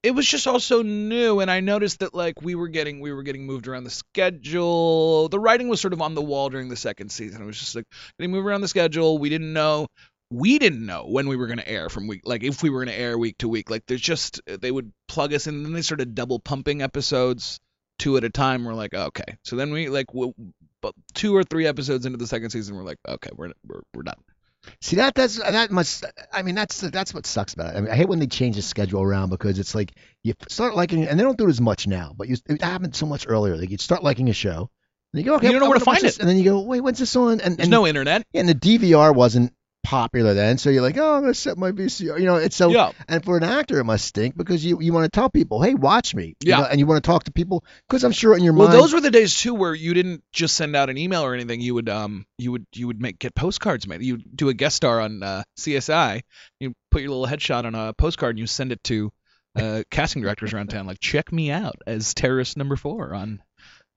[0.02, 3.22] it was just also new and I noticed that like we were getting we were
[3.22, 5.30] getting moved around the schedule.
[5.30, 7.42] The writing was sort of on the wall during the second season.
[7.42, 7.86] It was just like
[8.18, 9.18] getting moved around the schedule.
[9.18, 9.86] We didn't know
[10.30, 12.84] we didn't know when we were going to air from week like if we were
[12.84, 13.70] going to air week to week.
[13.70, 17.58] Like there's just they would plug us in and then they started double pumping episodes
[17.98, 18.64] two at a time.
[18.64, 19.37] We're like, okay.
[19.44, 20.34] So then we like w-
[20.80, 24.02] but two or three episodes into the second season, we're like, okay, we're we're, we're
[24.02, 24.16] done.
[24.80, 26.04] See that that's that must.
[26.32, 27.78] I mean, that's that's what sucks about it.
[27.78, 30.74] I mean, I hate when they change the schedule around because it's like you start
[30.74, 33.26] liking, and they don't do it as much now, but you, it happened so much
[33.28, 33.56] earlier.
[33.56, 34.68] Like you start liking a show,
[35.12, 36.20] and you go, okay, You don't know I'm where to find this, it.
[36.20, 37.40] and then you go, wait, when's this on?
[37.40, 38.26] And There's and, no internet.
[38.32, 41.72] Yeah, and the DVR wasn't popular then, so you're like, oh, I'm gonna set my
[41.72, 42.18] VCR.
[42.18, 42.70] You know, it's so.
[42.70, 42.92] yeah.
[43.08, 45.74] And for an actor, it must stink because you you want to tell people, hey,
[45.74, 46.36] watch me.
[46.40, 46.58] you Yeah.
[46.58, 48.78] know, and you want to talk to people because I'm sure in your Well, mind.
[48.78, 51.60] those were the days too where you didn't just send out an email or anything.
[51.60, 54.02] You would um you would you would make get postcards made.
[54.02, 56.20] You do a guest star on uh, CSI.
[56.60, 59.10] You put your little headshot on a postcard and you send it to
[59.56, 60.86] uh, casting directors around town.
[60.86, 63.40] Like check me out as terrorist number four on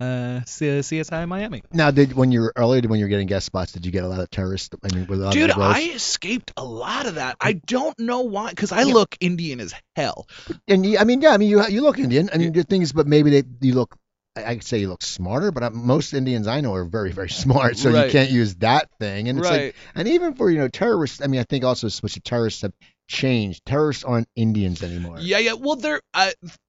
[0.01, 1.61] uh, C- CSI Miami.
[1.71, 4.03] now, did when you were earlier when you were getting guest spots, did you get
[4.03, 4.69] a lot of terrorists?
[4.83, 5.51] I mean, with a lot Dude?
[5.51, 7.37] I escaped a lot of that.
[7.39, 8.93] I don't know why, because I Yeah.
[8.93, 10.27] look Indian as hell.
[10.67, 12.29] And you, I mean, yeah, I mean, you you look Indian.
[12.33, 13.95] I mean, the things, but maybe they you look.
[14.33, 17.29] I could say you look smarter, but uh, most Indians I know are very, very
[17.43, 18.05] smart, so Right.
[18.05, 19.27] you can't use that thing.
[19.27, 22.13] And it's like, and even for you know terrorists, I mean, I think also switch
[22.13, 22.71] to terrorists have
[23.11, 23.65] changed.
[23.65, 25.17] Terrorists aren't Indians anymore.
[25.19, 25.53] Yeah, yeah.
[25.53, 26.01] Well, there.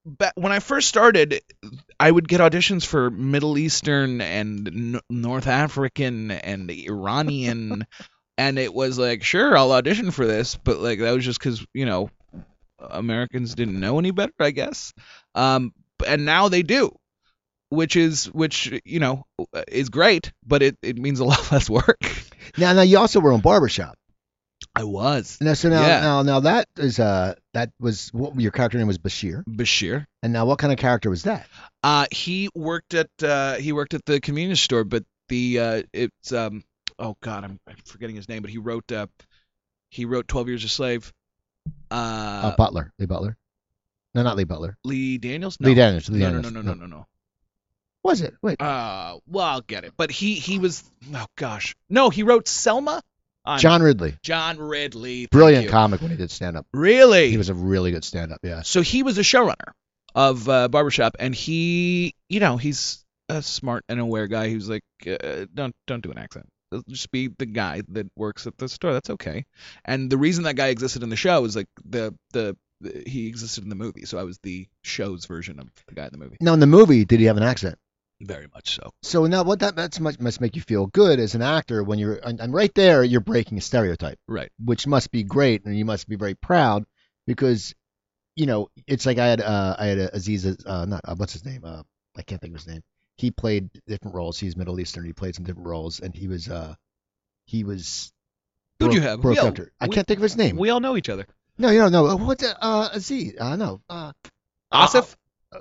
[0.04, 1.40] Ba- when I first started,
[1.98, 7.86] I would get auditions for Middle Eastern and N- North African and Iranian,
[8.38, 11.64] and it was like, sure, I'll audition for this, but like that was just because
[11.72, 12.10] you know
[12.78, 14.92] Americans didn't know any better, I guess.
[15.34, 15.72] Um,
[16.06, 16.94] and now they do,
[17.68, 19.24] which is which you know
[19.68, 22.00] is great, but it it means a lot less work.
[22.58, 23.96] Now, now you also were on Barbershop.
[24.74, 26.00] I was Now, so now, Yeah.
[26.00, 30.06] now, now that is uh that was what your character name was Bashir, Bashir.
[30.22, 31.46] and now what kind of character was that?
[31.82, 36.32] Uh, he worked at uh, he worked at the convenience store, but the uh, it's
[36.32, 36.64] um
[36.98, 39.08] oh god, I'm, I'm forgetting his name, but he wrote uh,
[39.90, 41.12] he wrote Twelve Years a Slave.
[41.90, 43.36] Uh, Uh, Butler, Lee Butler.
[44.14, 44.76] No, not Lee Butler.
[44.84, 45.58] Lee Daniels.
[45.60, 45.68] No.
[45.68, 46.08] Lee Daniels.
[46.08, 47.06] Lee No, no, no, no, no, no, no.
[48.04, 48.34] Was it?
[48.42, 48.60] Wait.
[48.60, 49.92] Uh, well, I'll get it.
[49.96, 50.82] But he he was
[51.14, 53.02] oh gosh, no, he wrote Selma.
[53.44, 54.16] I'm- John Ridley.
[54.22, 55.26] John Ridley.
[55.26, 55.70] Brilliant you.
[55.70, 56.66] comic when he did stand up.
[56.72, 57.30] Really?
[57.30, 58.62] He was a really good stand up, yeah.
[58.62, 59.72] so he was a showrunner
[60.14, 64.68] of uh, barbershop and he you know he's a smart and aware guy he was
[64.68, 66.46] like uh, don't don't do an accent
[66.86, 69.46] just be the guy that works at the store that's okay
[69.86, 73.26] and the reason that guy existed in the show is like the the, the he
[73.26, 76.18] existed in the movie so i was the show's version of the guy in the
[76.18, 77.78] movie Now in the movie, did he have an accent?
[78.22, 81.34] Very much so So now what that that's must, must make you feel good as
[81.34, 85.10] an actor when you're and, and right there you're breaking a stereotype, right which must
[85.10, 86.84] be great and you must be very proud
[87.26, 87.74] because
[88.36, 91.32] you know it's like I had uh I had a Aziz uh not uh, what's
[91.32, 91.82] his name uh
[92.16, 92.82] I can't think of his name.
[93.16, 94.38] He played different roles.
[94.38, 95.04] He's Middle Eastern.
[95.04, 96.74] He played some different roles and he was uh
[97.46, 98.12] he was.
[98.78, 99.20] Who'd broke- you have?
[99.20, 100.56] Broke We all- I we- can't think of his name.
[100.56, 101.26] We all know each other.
[101.58, 102.06] no, you don't know.
[102.06, 102.42] Uh, What?
[102.60, 103.36] Uh, Z.
[103.38, 103.80] Uh, no.
[103.88, 104.12] Uh,
[104.72, 105.14] Asif?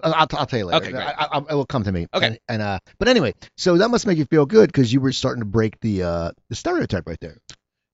[0.04, 0.88] I'll, I'll, tell you later.
[0.88, 0.98] Okay.
[0.98, 2.08] I, I, it will come to me.
[2.14, 2.26] Okay.
[2.26, 5.12] And, and uh, but anyway, so that must make you feel good because you were
[5.12, 7.38] starting to break the uh the stereotype right there.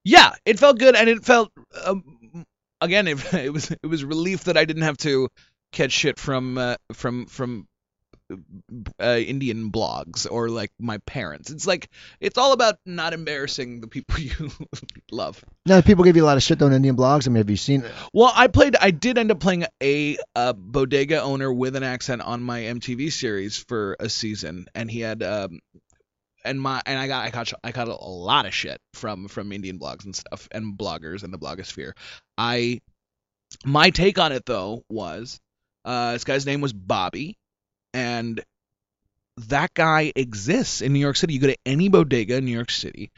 [0.04, 1.50] Yeah, it felt good, and it felt
[1.84, 2.44] um,
[2.80, 3.08] again.
[3.08, 5.28] It, it was it was relief that I didn't have to
[5.72, 7.66] catch shit from uh, from from
[9.00, 11.50] uh, Indian blogs or like my parents.
[11.50, 14.50] It's like it's all about not embarrassing the people you
[15.10, 15.44] love.
[15.66, 17.26] Now, people give you a lot of shit on Indian blogs.
[17.26, 17.84] I mean, have you seen?
[18.12, 18.76] Well, I played.
[18.76, 23.12] I did end up playing a, uh bodega owner with an accent on my MTV
[23.12, 25.60] series for a season, and he had um,
[26.44, 29.28] and my and I got I got I got a, a lot of shit from
[29.28, 31.92] from Indian blogs and stuff and bloggers and the blogosphere.
[32.36, 32.80] I
[33.64, 35.40] my take on it though was
[35.84, 37.38] uh, this guy's name was Bobby,
[37.94, 38.42] and
[39.48, 41.34] that guy exists in New York City.
[41.34, 43.10] You go to any bodega in New York City,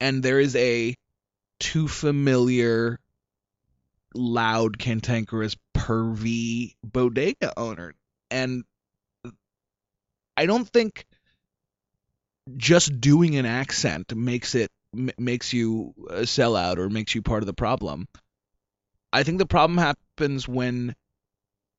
[0.00, 0.94] and there is a
[1.60, 2.98] too familiar
[4.14, 7.94] loud, cantankerous, pervy bodega owner.
[8.30, 8.64] And
[10.36, 11.06] I don't think
[12.56, 17.42] just doing an accent makes it m- makes you a sellout or makes you part
[17.42, 18.08] of the problem.
[19.12, 20.94] I think the problem happens when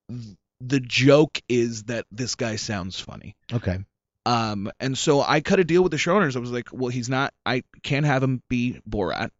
[0.09, 3.35] th- the joke is that this guy sounds funny.
[3.51, 3.79] Okay.
[4.25, 6.35] Um, and so I cut a deal with the showrunners.
[6.35, 7.33] I was like, well, he's not.
[7.45, 9.31] I can't have him be Borat.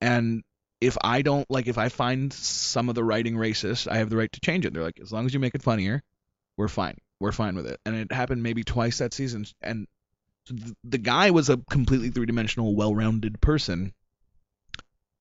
[0.00, 0.42] And
[0.80, 4.16] if I don't like, if I find some of the writing racist, I have the
[4.16, 4.74] right to change it.
[4.74, 6.02] They're like, as long as you make it funnier,
[6.56, 6.96] we're fine.
[7.20, 7.80] We're fine with it.
[7.86, 9.46] And it happened maybe twice that season.
[9.62, 9.86] And
[10.46, 13.92] so th- the guy was a completely three-dimensional, well-rounded person,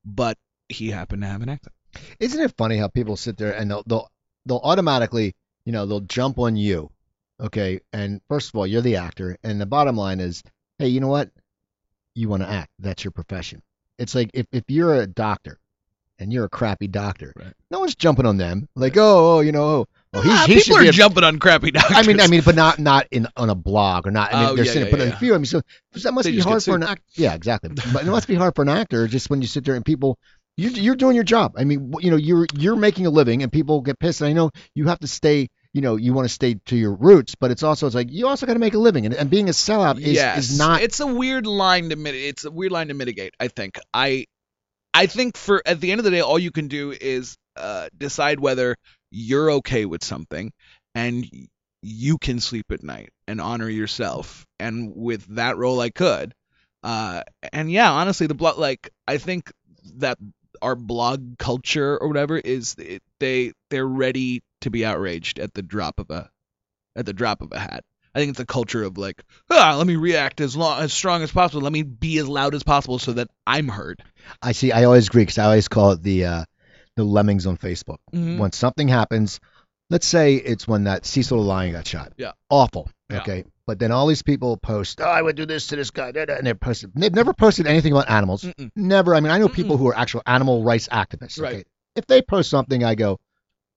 [0.06, 0.38] but
[0.70, 1.74] he happened to have an accent.
[2.20, 4.10] Isn't it funny how people sit there and they'll they'll
[4.48, 6.90] they'll automatically, you know, they'll jump on you.
[7.40, 7.80] Okay.
[7.94, 10.44] And first of all, you're the actor, and the bottom line is,
[10.80, 11.30] hey, you know what?
[12.16, 12.72] You want to act.
[12.80, 13.62] That's your profession.
[14.00, 15.60] It's like if if you're a doctor
[16.20, 17.54] and you're a crappy doctor, Right.
[17.70, 18.68] no one's jumping on them.
[18.76, 21.38] Like, oh, oh you know, oh, oh he's, Ah, he people are a jumping on
[21.38, 21.96] crappy doctors.
[21.98, 24.34] I mean, I mean, but not not in on a blog or not.
[24.34, 25.20] I mean, Oh, they're yeah, sitting yeah, put yeah, yeah.
[25.20, 25.36] view.
[25.36, 25.62] I mean, so,
[25.94, 27.04] so that must They be hard for an actor.
[27.14, 27.70] Yeah, exactly.
[27.94, 30.18] but it must be hard for an actor just when you sit there and people.
[30.58, 31.54] You're, you're doing your job.
[31.56, 34.22] I mean, you know, you're you're making a living, and people get pissed.
[34.22, 35.50] And I know you have to stay.
[35.74, 38.28] You know, you want to stay to your roots, but it's also it's like you
[38.28, 40.50] also got to make a living, and, and being a sellout is yes.
[40.50, 40.82] is not.
[40.82, 42.30] It's a weird line to mitigate.
[42.30, 43.36] It's a weird line to mitigate.
[43.40, 43.78] I think.
[43.94, 44.26] I,
[44.94, 47.90] I think for at the end of the day, all you can do is uh,
[47.96, 48.76] decide whether
[49.12, 50.52] you're okay with something,
[50.96, 51.28] and
[51.84, 54.48] you can sleep at night and honor yourself.
[54.60, 56.34] And with that role, I could.
[56.82, 57.22] Uh,
[57.54, 59.52] and yeah, honestly, the blog, like, I think
[59.98, 60.18] that
[60.62, 65.62] our blog culture or whatever is it, they they're ready to be outraged at the
[65.62, 66.30] drop of a
[66.96, 67.84] at the drop of a hat.
[68.16, 71.22] I think it's a culture of like, ah, let me react as long as strong
[71.22, 71.62] as possible.
[71.62, 74.02] Let me be as loud as possible so that I'm heard.
[74.42, 74.72] I see.
[74.72, 76.46] I always agree because I always call it the uh,
[76.96, 77.98] the lemmings on Facebook.
[78.14, 78.40] Mhm.
[78.40, 79.40] When something happens,
[79.90, 82.14] let's say it's when that Cecil the Lion got shot.
[82.18, 82.32] Yeah.
[82.50, 82.90] Awful.
[83.10, 83.22] Yeah.
[83.22, 83.46] Okay.
[83.66, 86.48] But then all these people post, oh, I would do this to this guy, and
[86.48, 86.92] they're posted.
[86.96, 88.44] They've never posted anything about animals.
[88.44, 88.72] Mm-mm.
[88.76, 89.14] Never.
[89.14, 89.80] I mean, I know people Mm-mm.
[89.80, 91.42] who are actual animal rights activists.
[91.42, 91.56] Right.
[91.56, 91.64] Okay.
[91.96, 93.20] If they post something, I go,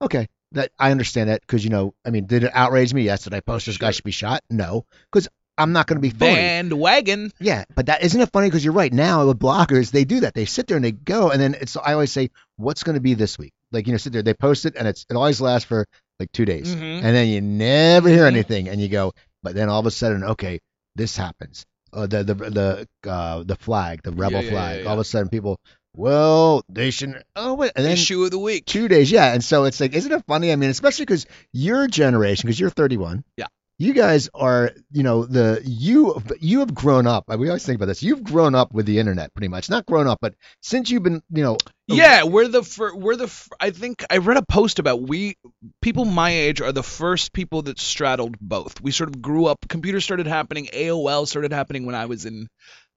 [0.01, 3.03] okay, that I understand that because you know, I mean, did it outrage me?
[3.03, 3.25] Yes.
[3.25, 4.43] Did I post this guy should be shot?
[4.49, 5.29] No, because
[5.61, 6.35] I'm not going to be phony.
[6.35, 7.31] Bandwagon.
[7.41, 8.93] Yeah, but that isn't it funny because you're right.
[8.93, 10.35] Now with bloggers, they do that.
[10.35, 11.77] They sit there and they go, and then it's.
[11.77, 13.53] I always say, what's going to be this week?
[13.73, 15.87] Like you know, sit there, they post it, and it's it always lasts for
[16.19, 17.03] like two days, Mhm.
[17.03, 18.29] and then you never hear Mhm.
[18.35, 20.61] anything, and you go, but then all of a sudden, okay,
[20.97, 21.65] this happens.
[21.93, 24.83] Uh, the the the uh, the flag, the rebel Yeah, yeah, flag.
[24.83, 25.59] yeah, All of a sudden, people,
[25.97, 27.23] well, they shouldn't.
[27.37, 28.65] Oh wait, and then Issue of the week.
[28.67, 29.33] two days, yeah.
[29.33, 30.53] And so it's like, isn't it funny?
[30.53, 33.25] I mean, especially because your generation, because you're 31.
[33.37, 33.47] Yeah.
[33.81, 37.25] You guys are, you know, the you you have grown up.
[37.29, 38.03] We always think about this.
[38.03, 39.71] You've grown up with the internet, pretty much.
[39.71, 41.57] Not grown up, but since you've been, you know,
[41.89, 45.39] Yeah, we're the fir- we're the f- I think I read a post about we
[45.81, 48.83] people my age are the first people that straddled both.
[48.83, 49.67] We sort of grew up.
[49.67, 50.69] Computers started happening.
[50.75, 52.49] AOL started happening when I was in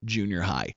[0.04, 0.74] junior high.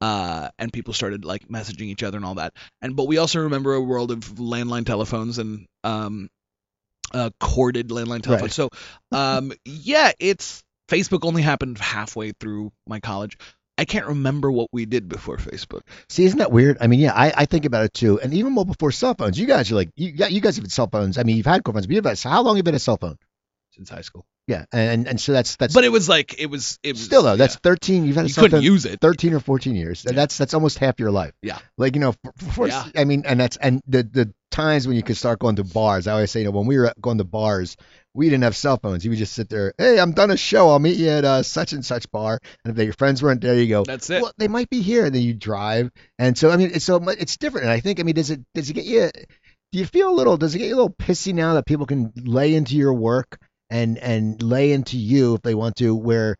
[0.00, 2.54] Uh, and people started like messaging each other and all that.
[2.80, 6.28] And but we also remember a world of landline telephones and um,
[7.12, 8.54] uh, corded landline telephones.
[8.54, 8.70] So
[9.12, 13.36] um, yeah, it's Facebook only happened halfway through my college.
[13.78, 15.80] I can't remember what we did before Facebook.
[16.10, 16.76] see, isn't that weird?
[16.82, 18.20] I mean, yeah, I, I think about it too.
[18.20, 19.38] And even more before cell phones.
[19.38, 21.16] You guys are like, you, yeah, you guys have had cell phones.
[21.16, 22.78] I mean, you've had phones, but you've had, so how long have you been a
[22.78, 23.16] cell phone?
[23.72, 24.26] Since high school.
[24.46, 27.22] Yeah, and and so that's that's But it was like it was it was still
[27.22, 27.36] though.
[27.36, 27.60] That's yeah.
[27.62, 28.04] 13.
[28.04, 29.00] You've had you couldn't use it.
[29.00, 30.04] 13 or 14 years.
[30.04, 30.12] Yeah.
[30.12, 31.32] That's that's almost half your life.
[31.40, 31.58] Yeah.
[31.78, 32.84] Like you know, for, for, Yeah.
[32.96, 36.08] I mean, and that's and the the times when you could start going to bars.
[36.08, 37.76] I always say, you know, when we were going to bars
[38.14, 39.04] we didn't have cell phones.
[39.04, 39.72] You would just sit there.
[39.78, 40.70] Hey, I'm done a show.
[40.70, 42.40] I'll meet you at uh, such and such bar.
[42.64, 43.84] And if your friends weren't there, you go.
[43.84, 44.22] That's it.
[44.22, 45.04] Well, they might be here.
[45.04, 45.90] And then you drive.
[46.18, 47.66] And so I mean, it's so it's different.
[47.66, 49.10] And I think I mean, does it does it get you?
[49.72, 50.36] Do you feel a little?
[50.36, 53.38] Does it get you a little pissy now that people can lay into your work
[53.70, 55.94] and and lay into you if they want to?
[55.94, 56.36] Where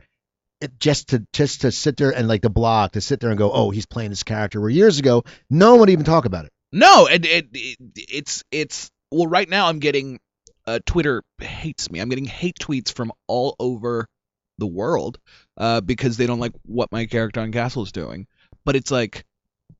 [0.59, 3.37] it, just to just to sit there and like the blog to sit there and
[3.39, 4.59] go, oh, he's playing this character.
[4.61, 6.51] Where years ago, no one would even talk about it.
[6.71, 10.19] No, and it, it it's it's well right now I'm getting
[10.67, 11.99] uh, Twitter hates me.
[11.99, 14.05] I'm getting hate tweets from all over
[14.57, 15.17] the world
[15.57, 18.27] uh, because they don't like what my character on Castle is doing.
[18.63, 19.25] But it's like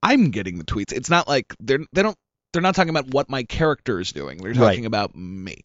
[0.01, 0.91] I'm getting the tweets.
[0.91, 2.17] It's not like they're they don't
[2.51, 4.39] they're not talking about what my character is doing.
[4.39, 4.57] They're Right.
[4.69, 5.61] talking about me.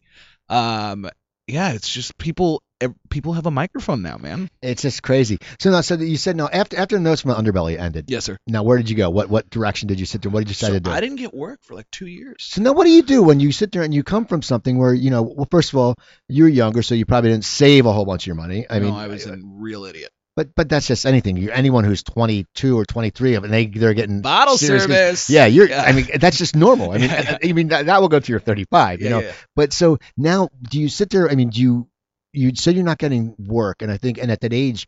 [0.49, 1.09] Um,
[1.47, 2.61] yeah, it's just people
[3.09, 4.49] people have a microphone now, man.
[4.61, 5.39] It's just crazy.
[5.59, 8.05] So now, so you said now after after the notes from Underbelly ended.
[8.09, 8.37] Yes, sir.
[8.45, 9.09] Now where did you go?
[9.09, 10.29] What what direction did you sit there?
[10.29, 10.91] What did you decide So to do?
[10.91, 12.35] I didn't get work for like two years.
[12.39, 14.77] So now, what do you do when you sit there and you come from something
[14.77, 15.23] where you know?
[15.23, 15.95] Well, first of all,
[16.27, 18.65] you're younger, so you probably didn't save a whole bunch of your money.
[18.69, 20.11] I No, mean, I was a real idiot.
[20.37, 21.35] But but that's just anything.
[21.35, 25.29] You anyone who's 22 or 23 and they they're getting Bottle serious- service.
[25.29, 25.67] Yeah, you're.
[25.67, 25.81] Yeah.
[25.81, 26.91] I mean, that's just normal.
[26.91, 27.37] I mean, Yeah.
[27.43, 29.01] I mean that, that will go to your 35.
[29.01, 29.19] You Yeah, know.
[29.21, 29.33] yeah.
[29.55, 31.29] But so now, do you sit there?
[31.29, 31.89] I mean, do you
[32.31, 34.85] you said you're not getting work, and I think, and at that age,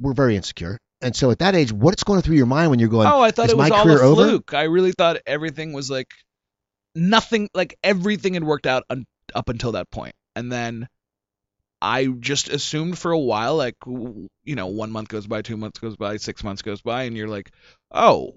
[0.00, 0.78] we're very insecure.
[1.02, 3.06] And so at that age, what's going through your mind when you're going?
[3.06, 4.22] Oh, I thought is it was my all career a over?
[4.24, 4.54] fluke.
[4.54, 6.08] I really thought everything was like
[6.94, 7.48] nothing.
[7.54, 10.88] Like everything had worked out un- up until that point, and then
[11.82, 15.78] I just assumed for a while, like you know, one month goes by, two months
[15.78, 17.50] goes by, six months goes by, and you're like,
[17.90, 18.34] oh.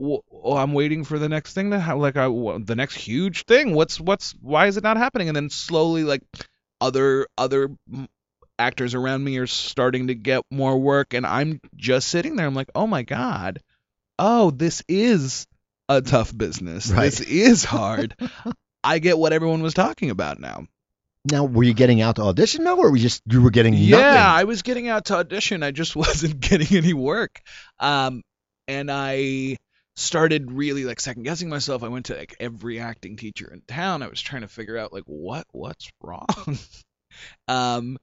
[0.00, 2.94] w- Oh, I'm waiting for the next thing to ha- like I, w- the next
[2.96, 3.74] huge thing.
[3.74, 5.28] What's what's why is it not happening?
[5.28, 6.22] And then slowly, like
[6.80, 7.70] other other
[8.58, 12.54] actors around me are starting to get more work and I'm just sitting there I'm
[12.54, 13.60] like, "Oh my god.
[14.18, 15.46] Oh, this is
[15.88, 16.90] a tough business.
[16.90, 17.04] Right.
[17.06, 18.16] This is hard."
[18.84, 20.66] I get what everyone was talking about now.
[21.30, 23.74] Now, were you getting out to audition now, or were you just you were getting
[23.74, 24.34] Yeah, nothing?
[24.34, 25.62] I was getting out to audition.
[25.62, 27.40] I just wasn't getting any work.
[27.78, 28.22] Um
[28.68, 29.56] and I
[29.96, 31.82] started really like second guessing myself.
[31.82, 34.02] I went to like every acting teacher in town.
[34.02, 36.26] I was trying to figure out like what what's wrong.
[37.48, 37.96] um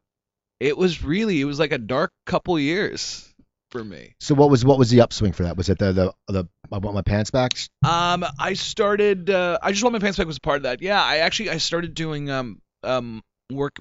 [0.59, 3.27] it was really it was like a dark couple years
[3.71, 4.15] for me.
[4.19, 5.57] So what was what was the upswing for that?
[5.57, 7.53] Was it the the the I want my pants back?
[7.83, 9.29] Um, I started.
[9.29, 10.81] Uh, I just want my pants back was a part of that.
[10.81, 13.77] Yeah, I actually I started doing um um work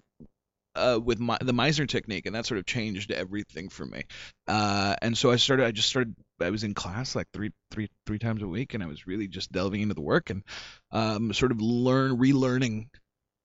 [0.75, 4.05] uh with my the Meisner technique, and that sort of changed everything for me.
[4.49, 5.67] Uh, and so I started.
[5.67, 6.15] I just started.
[6.41, 9.29] I was in class like three three three times a week, and I was really
[9.29, 10.43] just delving into the work and
[10.91, 12.87] um sort of learn relearning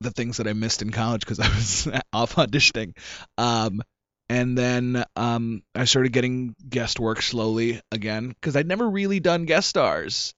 [0.02, 2.98] the things that I missed in college because I was off auditioning.
[3.38, 3.82] Um,
[4.30, 9.46] and then um, I started getting guest work slowly again because I'd never really done
[9.46, 10.34] guest stars.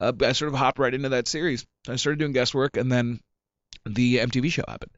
[0.00, 1.64] Uh, I sort of hopped right into that series.
[1.88, 3.20] I started doing guest work, and then
[3.86, 4.92] the MTV show happened,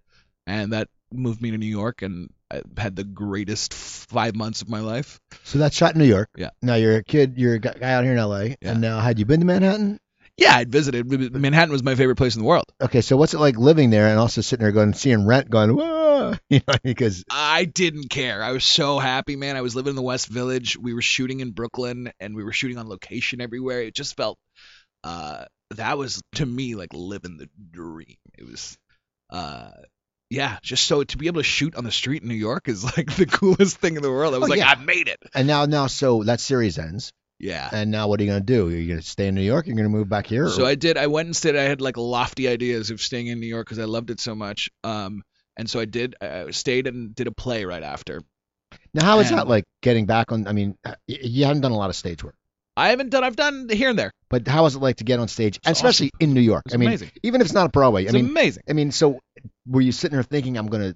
[0.47, 4.69] and that moved me to New York, and I had the greatest five months of
[4.69, 5.21] my life.
[5.45, 6.31] So that's shot in New York.
[6.37, 6.51] Yeah.
[6.63, 7.35] Now you're a kid.
[7.37, 8.49] You're a guy out here in L.A.
[8.49, 8.73] Yeah.
[8.73, 9.99] And now, had you been to Manhattan?
[10.37, 11.09] Yeah, I'd visited.
[11.33, 12.65] Manhattan was my favorite place in the world.
[12.81, 15.77] Okay, so what's it like living there and also sitting there going seeing rent going
[15.77, 18.43] whoa, you know, because I didn't care.
[18.43, 19.57] I was so happy, man.
[19.57, 20.77] I was living in the West Village.
[20.77, 23.83] We were shooting in Brooklyn, and we were shooting on location everywhere.
[23.83, 24.37] It just felt
[25.05, 25.45] uh,
[25.77, 28.17] that was to me like living the dream.
[28.39, 28.77] It was,
[29.31, 29.71] uh,
[30.31, 32.85] yeah, just so to be able to shoot on the street in New York is
[32.97, 34.35] like the coolest thing in the world.
[34.35, 34.71] I was Oh, like, yeah.
[34.71, 35.19] I made it.
[35.35, 37.69] and now now so that series ends, Yeah.
[37.73, 38.69] and now what are you gonna do?
[38.69, 39.67] Are you gonna stay in New York?
[39.67, 40.47] You're gonna move back here?
[40.47, 40.97] or- So I did.
[40.97, 41.57] I went and stayed.
[41.57, 44.35] I had like lofty ideas of staying in New York because I loved it so
[44.35, 44.71] much.
[44.83, 45.23] Um,
[45.57, 46.17] and so I did.
[46.21, 48.23] I stayed and did a play right after.
[48.93, 50.47] now how is and- that like getting back on?
[50.49, 52.35] I mean, you haven't done a lot of stage work,
[52.77, 53.23] I haven't done.
[53.25, 54.11] I've done here and there.
[54.29, 56.63] but how is it like to get on stage, It's especially in New York?
[56.67, 57.11] It's I mean, amazing.
[57.23, 58.03] even if it's not a Broadway.
[58.03, 58.63] I It's mean, amazing.
[58.69, 59.21] I mean, so
[59.67, 60.95] were you sitting there thinking I'm gonna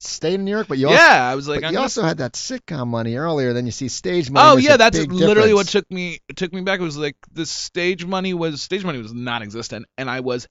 [0.00, 0.66] stay in New York?
[0.68, 3.52] But you also, yeah, I was like, I'm you also had that sitcom money earlier.
[3.52, 4.48] Then you see stage money.
[4.50, 6.80] Oh yeah, that's literally what took me took me back.
[6.80, 10.48] It was like the stage money was stage money was non-existent, and I was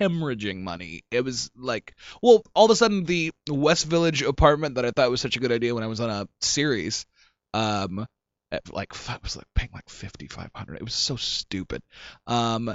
[0.00, 1.02] hemorrhaging money.
[1.10, 5.10] It was like, well, all of a sudden the West Village apartment that I thought
[5.10, 7.04] was such a good idea when I was on a series,
[7.52, 8.06] um,
[8.72, 10.76] like I was like paying like fifty five hundred.
[10.76, 11.82] It was so stupid.
[12.26, 12.74] Um,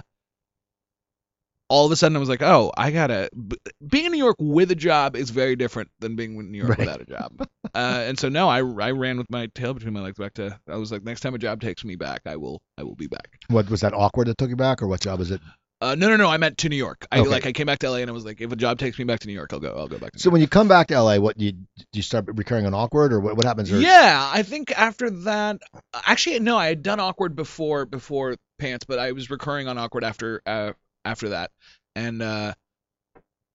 [1.70, 3.30] all of a sudden I was like, oh, I gotta.
[3.36, 6.60] b- Being in New York with a job is very different than being in New
[6.60, 6.80] York Right.
[6.80, 7.46] without a job.
[7.76, 10.58] uh, and so no, I I ran with my tail between my legs back to.
[10.70, 13.08] I was like, next time a job takes me back, I will I will be
[13.08, 13.40] back.
[13.50, 15.42] What was that awkward that took you back, or what job was it?
[15.80, 17.06] Uh, no, no, no, I meant to New York.
[17.12, 17.30] I Okay.
[17.30, 19.06] like I came back to LA and I was like, if a job takes me
[19.06, 19.76] back to New York, I'll go.
[19.78, 20.14] I'll go back.
[20.14, 21.66] To So New when you come back to LA, what do you do?
[21.94, 23.70] You start recurring on awkward, or what, what happens?
[23.70, 23.84] York.
[23.84, 25.62] Yeah, I think after that,
[25.94, 30.04] actually no, I had done awkward before before pants, but I was recurring on awkward
[30.04, 30.74] after uh,
[31.06, 31.52] after that,
[31.96, 32.54] and uh,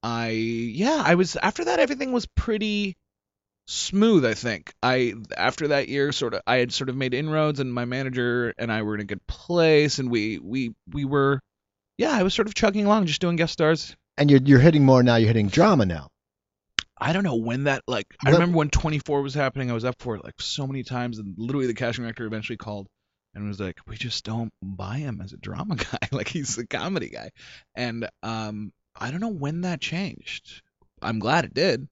[0.02, 2.96] I yeah, I was after that everything was pretty
[3.66, 4.72] smooth, I think.
[4.82, 8.54] I after that year sort of I had sort of made inroads and my manager
[8.58, 11.40] and I were in a good place and we we we were
[12.02, 13.94] yeah, I was sort of chugging along just doing guest stars.
[14.18, 15.16] And you're you're hitting more now.
[15.16, 16.08] You're hitting drama now.
[16.98, 19.70] I don't know when that like I remember when 24 was happening.
[19.70, 22.56] I was up for it like so many times and literally the casting director eventually
[22.56, 22.88] called
[23.34, 26.08] and was like, "We just don't buy him as a drama guy.
[26.10, 27.30] like he's a comedy guy."
[27.76, 30.62] And um I don't know when that changed.
[31.00, 31.88] I'm glad it did.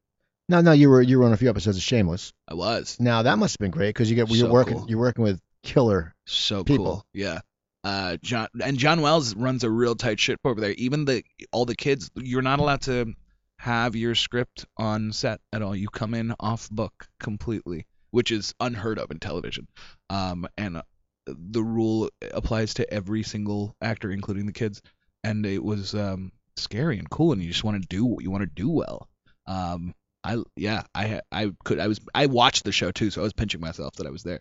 [0.48, 2.32] No, no, you were you were on a few episodes of Shameless.
[2.48, 2.96] I was.
[2.98, 4.90] Now that must have been great because you get you're working cool.
[4.90, 6.14] you're working with killer.
[6.26, 6.84] So people.
[6.84, 7.04] cool.
[7.14, 7.40] Yeah.
[7.82, 10.72] Uh, John and John Wells runs a real tight ship over there.
[10.72, 13.14] Even the all the kids, you're not allowed to
[13.58, 15.74] have your script on set at all.
[15.74, 19.66] You come in off book completely, which is unheard of in television.
[20.10, 20.82] Um, and uh,
[21.26, 24.82] the rule applies to every single actor, including the kids.
[25.24, 28.30] And it was um scary and cool, and you just want to do what you
[28.30, 29.08] want to do well.
[29.46, 33.24] Um, I yeah, I I could I was I watched the show too, so I
[33.24, 34.40] was pinching myself that I was there.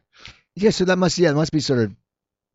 [0.55, 1.95] Yeah, so that must yeah, it must be sort of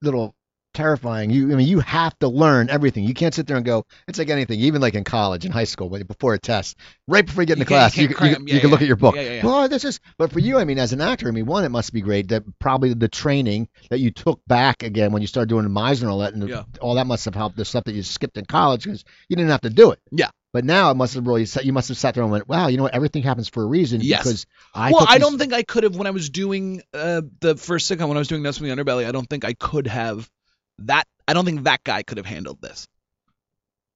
[0.02, 0.34] little
[0.74, 1.30] terrifying.
[1.30, 3.04] You I mean you have to learn everything.
[3.04, 3.86] You can't sit there and go.
[4.06, 6.76] It's like anything, even like in college, in high school, before a test,
[7.08, 8.86] right before you get in the class, you you, you, can- Yeah, can look at
[8.86, 9.14] your book.
[9.16, 9.44] Yeah.
[9.44, 10.00] Well, this is.
[10.18, 12.28] But for you, I mean, as an actor, I mean, one, it must be great
[12.28, 16.02] that probably the training that you took back again when you started doing the Meisner
[16.02, 17.56] and all that, and all that must have helped.
[17.56, 20.00] The stuff that you skipped in college because you didn't have to do it.
[20.10, 20.28] Yeah.
[20.52, 22.76] But now it must have really you must have sat there and went, wow, you
[22.76, 22.94] know what?
[22.94, 24.00] Everything happens for a reason.
[24.02, 24.22] Yes.
[24.22, 27.56] Because I well, I don't think I could have when I was doing uh, the
[27.56, 29.04] first sitcom when I was doing Notes from the Underbelly.
[29.04, 30.30] I don't think I could have
[30.78, 31.04] that.
[31.26, 32.86] I don't think that guy could have handled this.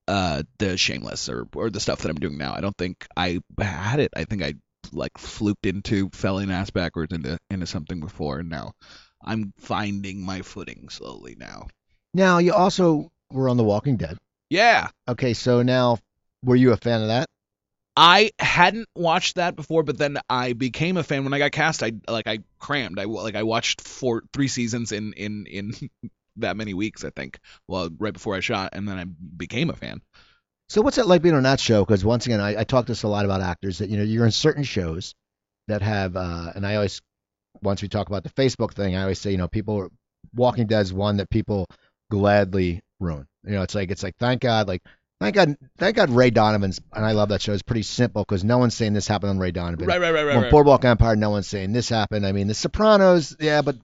[0.06, 2.54] Uh, the Shameless or or the stuff that I'm doing now.
[2.54, 4.10] I don't think I had it.
[4.16, 4.54] I think I
[4.92, 8.72] like fluked into fell in ass backwards into into something before, and now
[9.22, 11.66] I'm finding my footing slowly now.
[12.14, 14.16] Now you also were on The Walking Dead.
[14.48, 14.88] Yeah.
[15.06, 15.98] Okay, so now
[16.42, 17.28] were you a fan of that?
[18.00, 21.82] I hadn't watched that before, but then I became a fan when I got cast.
[21.82, 23.00] I like I crammed.
[23.00, 25.72] I like I watched four three seasons in in in
[26.38, 27.04] that many weeks.
[27.04, 27.38] I think.
[27.66, 30.00] Well, right before I shot, and then I became a fan.
[30.68, 31.84] So what's it like being on that show?
[31.84, 34.02] Because once again, I, I talk to this a lot about actors that you know
[34.02, 35.14] you're in certain shows
[35.68, 37.00] that have, uh, and I always
[37.62, 39.90] once we talk about the Facebook thing, I always say you know people
[40.34, 41.66] Walking Dead's one that people
[42.10, 43.26] gladly ruin.
[43.44, 44.82] You know, it's like it's like thank God, like
[45.20, 47.52] thank God, thank God Ray Donovan's, and I love that show.
[47.52, 49.86] It's pretty simple because no one's saying this happened on Ray Donovan.
[49.86, 50.36] Right, right, right, right.
[50.36, 50.50] on right.
[50.50, 52.26] Boardwalk Empire, no one's saying this happened.
[52.26, 53.76] I mean, The Sopranos, yeah, but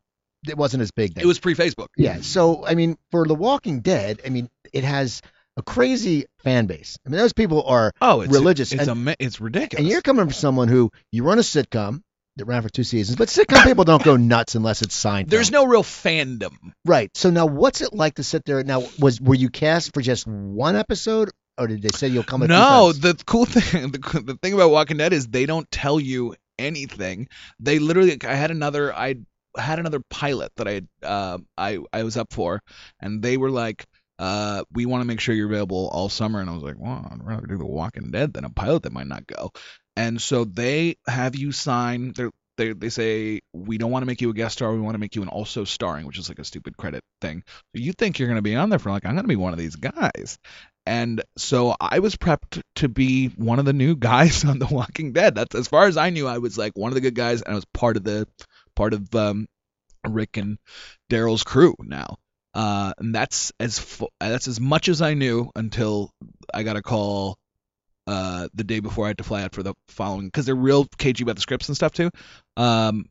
[0.48, 1.14] it wasn't as big.
[1.14, 1.24] Then.
[1.24, 1.88] It was pre Facebook.
[1.96, 2.20] Yeah.
[2.20, 5.22] So I mean, for The Walking Dead, I mean, it has
[5.56, 6.98] a crazy fan base.
[7.06, 9.80] I mean, those people are, Oh, it's Religious, It's and- a ma- it's ridiculous.
[9.80, 12.02] and you're coming from someone who you run a sitcom
[12.36, 15.30] that ran for two seasons, but sitcom people don't go nuts unless it's signed.
[15.30, 16.56] There's no real fandom.
[16.84, 17.08] right.
[17.16, 18.64] So now, what's it like to sit there?
[18.64, 22.40] Now, was were you cast for just one episode, or did they say you'll come?
[22.40, 26.34] No, the cool thing, the, the thing about Walking Dead is they don't tell you
[26.58, 27.28] anything.
[27.60, 29.16] They literally, I had another, I
[29.56, 32.60] had another pilot that I, uh, I, I was up for,
[33.00, 33.84] and they were like,
[34.18, 37.08] uh, we want to make sure you're available all summer, and I was like, well,
[37.10, 39.50] I'd rather do The Walking Dead than a pilot that might not go,
[39.96, 42.12] and so they have you sign.
[42.12, 44.94] They they they say we don't want to make you a guest star, we want
[44.94, 47.42] to make you an also starring, which is like a stupid credit thing.
[47.46, 49.58] So you think you're gonna be on there for like I'm gonna be one of
[49.58, 50.38] these guys.
[50.86, 55.12] And so I was prepped to be one of the new guys on The Walking
[55.12, 55.34] Dead.
[55.34, 56.26] That's as far as I knew.
[56.26, 58.28] I was like one of the good guys, and I was part of the
[58.74, 59.46] part of um,
[60.06, 60.58] Rick and
[61.10, 62.16] Daryl's crew now.
[62.54, 66.10] Uh, and that's as fu- that's as much as I knew until
[66.52, 67.36] I got a call
[68.06, 70.86] uh, the day before I had to fly out for the following because they're real
[70.98, 72.10] cagey about the scripts and stuff too.
[72.56, 73.06] Um,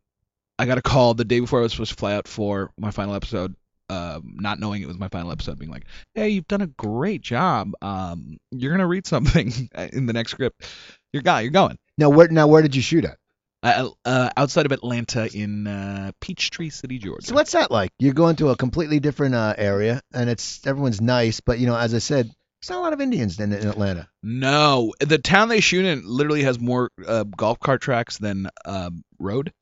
[0.57, 2.91] I got a call the day before I was supposed to fly out for my
[2.91, 3.55] final episode,
[3.89, 7.21] um, not knowing it was my final episode, being like, "Hey, you've done a great
[7.21, 7.71] job.
[7.81, 9.51] Um, you're gonna read something
[9.91, 10.63] in the next script.
[11.11, 13.17] You're guy, you're going." now where now where did you shoot at?
[13.63, 17.25] Uh, uh, outside of Atlanta in uh, Peachtree City, Georgia.
[17.25, 17.91] So what's that like?
[17.97, 21.77] You're going to a completely different uh, area, and it's everyone's nice, but you know,
[21.77, 24.09] as I said, there's not a lot of Indians in, in Atlanta.
[24.21, 29.03] No, the town they shoot in literally has more uh, golf cart tracks than um,
[29.17, 29.53] road.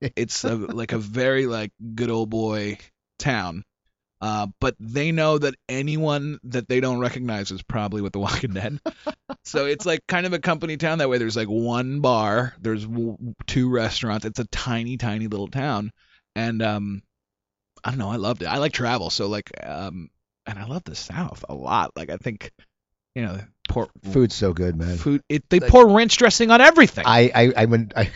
[0.00, 2.78] It's a, like a very like good old boy
[3.18, 3.64] town.
[4.20, 8.54] Uh, but they know that anyone that they don't recognize is probably with The Walking
[8.54, 8.80] Dead.
[9.44, 11.18] so it's like kind of a company town that way.
[11.18, 14.24] There's like one bar, there's w- two restaurants.
[14.24, 15.92] It's a tiny, tiny little town,
[16.34, 17.02] and um,
[17.84, 18.10] I don't know.
[18.10, 18.46] I loved it.
[18.46, 20.08] I like travel, so like um,
[20.46, 21.92] and I love the South a lot.
[21.94, 22.50] Like I think,
[23.14, 23.38] you know,
[23.68, 24.96] pour Food's so good, man.
[24.96, 25.22] food.
[25.28, 27.04] It they Like- pour ranch dressing on everything.
[27.06, 28.12] I I I went I when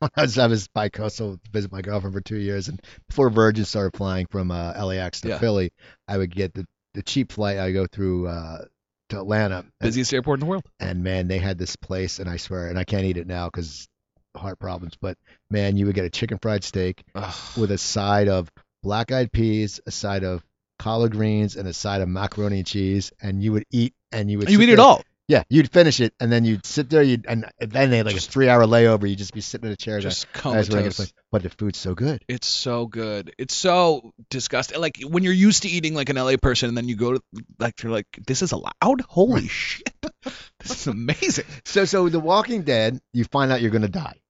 [0.16, 3.64] I was I was bi-coastal to visit my girlfriend for two years, and before Virgin
[3.64, 5.38] started flying from uh, LAX to Yeah.
[5.38, 5.70] Philly,
[6.08, 7.58] I would get the the cheap flight.
[7.58, 8.64] I go through uh,
[9.10, 9.58] to Atlanta.
[9.58, 10.64] And, Busiest airport in the world.
[10.80, 13.46] and man, they had this place, and I swear, and I can't eat it now
[13.46, 13.88] because
[14.36, 14.94] heart problems.
[15.00, 15.16] But
[15.50, 17.02] man, you would get a chicken fried steak
[17.56, 18.50] with a side of
[18.82, 20.44] black eyed peas, a side of
[20.78, 24.38] collard greens, and a side of macaroni and cheese, and you would eat, and you
[24.38, 24.50] would.
[24.50, 25.02] You eat it all.
[25.28, 28.14] Yeah, you'd finish it, and then you'd sit there, you'd, and then they had like
[28.16, 29.08] a three hour layover.
[29.08, 29.98] You'd just be sitting in a chair.
[29.98, 30.96] Just "Guys, we're gonna get comatose.
[30.96, 32.24] place." But the food's so good.
[32.28, 33.34] It's so good.
[33.36, 34.80] It's so disgusting.
[34.80, 37.22] Like when you're used to eating like an LA person, and then you go to
[37.58, 39.00] like you're like, this is allowed.
[39.08, 39.92] Holy shit,
[40.60, 41.46] this is amazing.
[41.64, 44.20] So, so The Walking Dead, you find out you're gonna die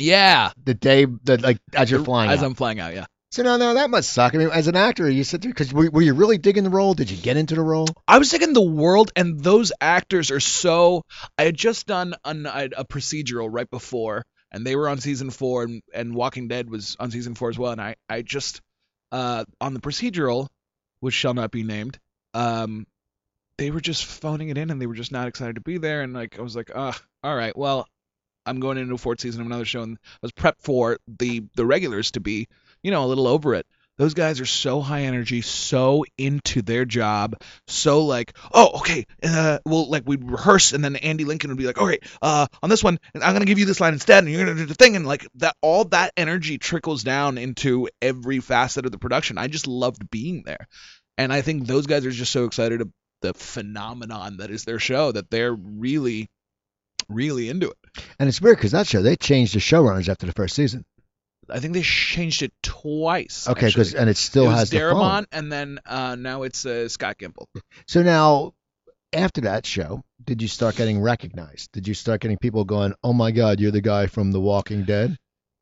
[0.00, 0.52] Yeah.
[0.64, 2.34] the day that like as you're flying out.
[2.34, 2.46] As out.
[2.46, 3.04] I'm flying out, yeah.
[3.32, 4.34] So no, no, that must suck.
[4.34, 6.70] I mean, as an actor, you sit there because were, were you really digging the
[6.70, 6.92] role?
[6.92, 7.88] Did you get into the role?
[8.06, 11.00] I was digging the world and those actors are so.
[11.38, 15.30] I had just done an, a, a procedural right before, and they were on season
[15.30, 17.72] four, and, and Walking Dead was on season four as well.
[17.72, 18.60] And I, I just,
[19.12, 20.48] uh, on the procedural,
[21.00, 21.98] which shall not be named,
[22.34, 22.86] um,
[23.56, 26.02] they were just phoning it in, and they were just not excited to be there.
[26.02, 27.88] And like, I was like, ah, all right, well,
[28.44, 31.44] I'm going into a fourth season of another show, and I was prepped for the
[31.54, 32.48] the regulars to be,
[32.82, 33.66] you know, a little over it.
[33.98, 37.36] Those guys are so high energy, so into their job,
[37.68, 41.66] so like, oh, okay, uh, well, like we'd rehearse, and then Andy Lincoln would be
[41.66, 44.32] like, okay, uh, on this one, and I'm gonna give you this line instead, and
[44.32, 48.40] you're gonna do the thing, and like that, all that energy trickles down into every
[48.40, 49.36] facet of the production.
[49.36, 50.68] I just loved being there,
[51.18, 54.78] and I think those guys are just so excited of the phenomenon that is their
[54.78, 56.28] show that they're really,
[57.10, 57.76] really into it.
[58.18, 60.84] And it's weird because that show they changed the showrunners after the first season.
[61.52, 63.46] I think they changed it twice.
[63.48, 65.26] Okay, because and it still it was has the phone.
[65.30, 67.46] And then uh, now it's uh, Scott Gimple.
[67.86, 68.54] So now,
[69.12, 71.70] after that show, did you start getting recognized?
[71.72, 74.84] Did you start getting people going, "Oh my God, you're the guy from The Walking
[74.84, 75.18] Dead"?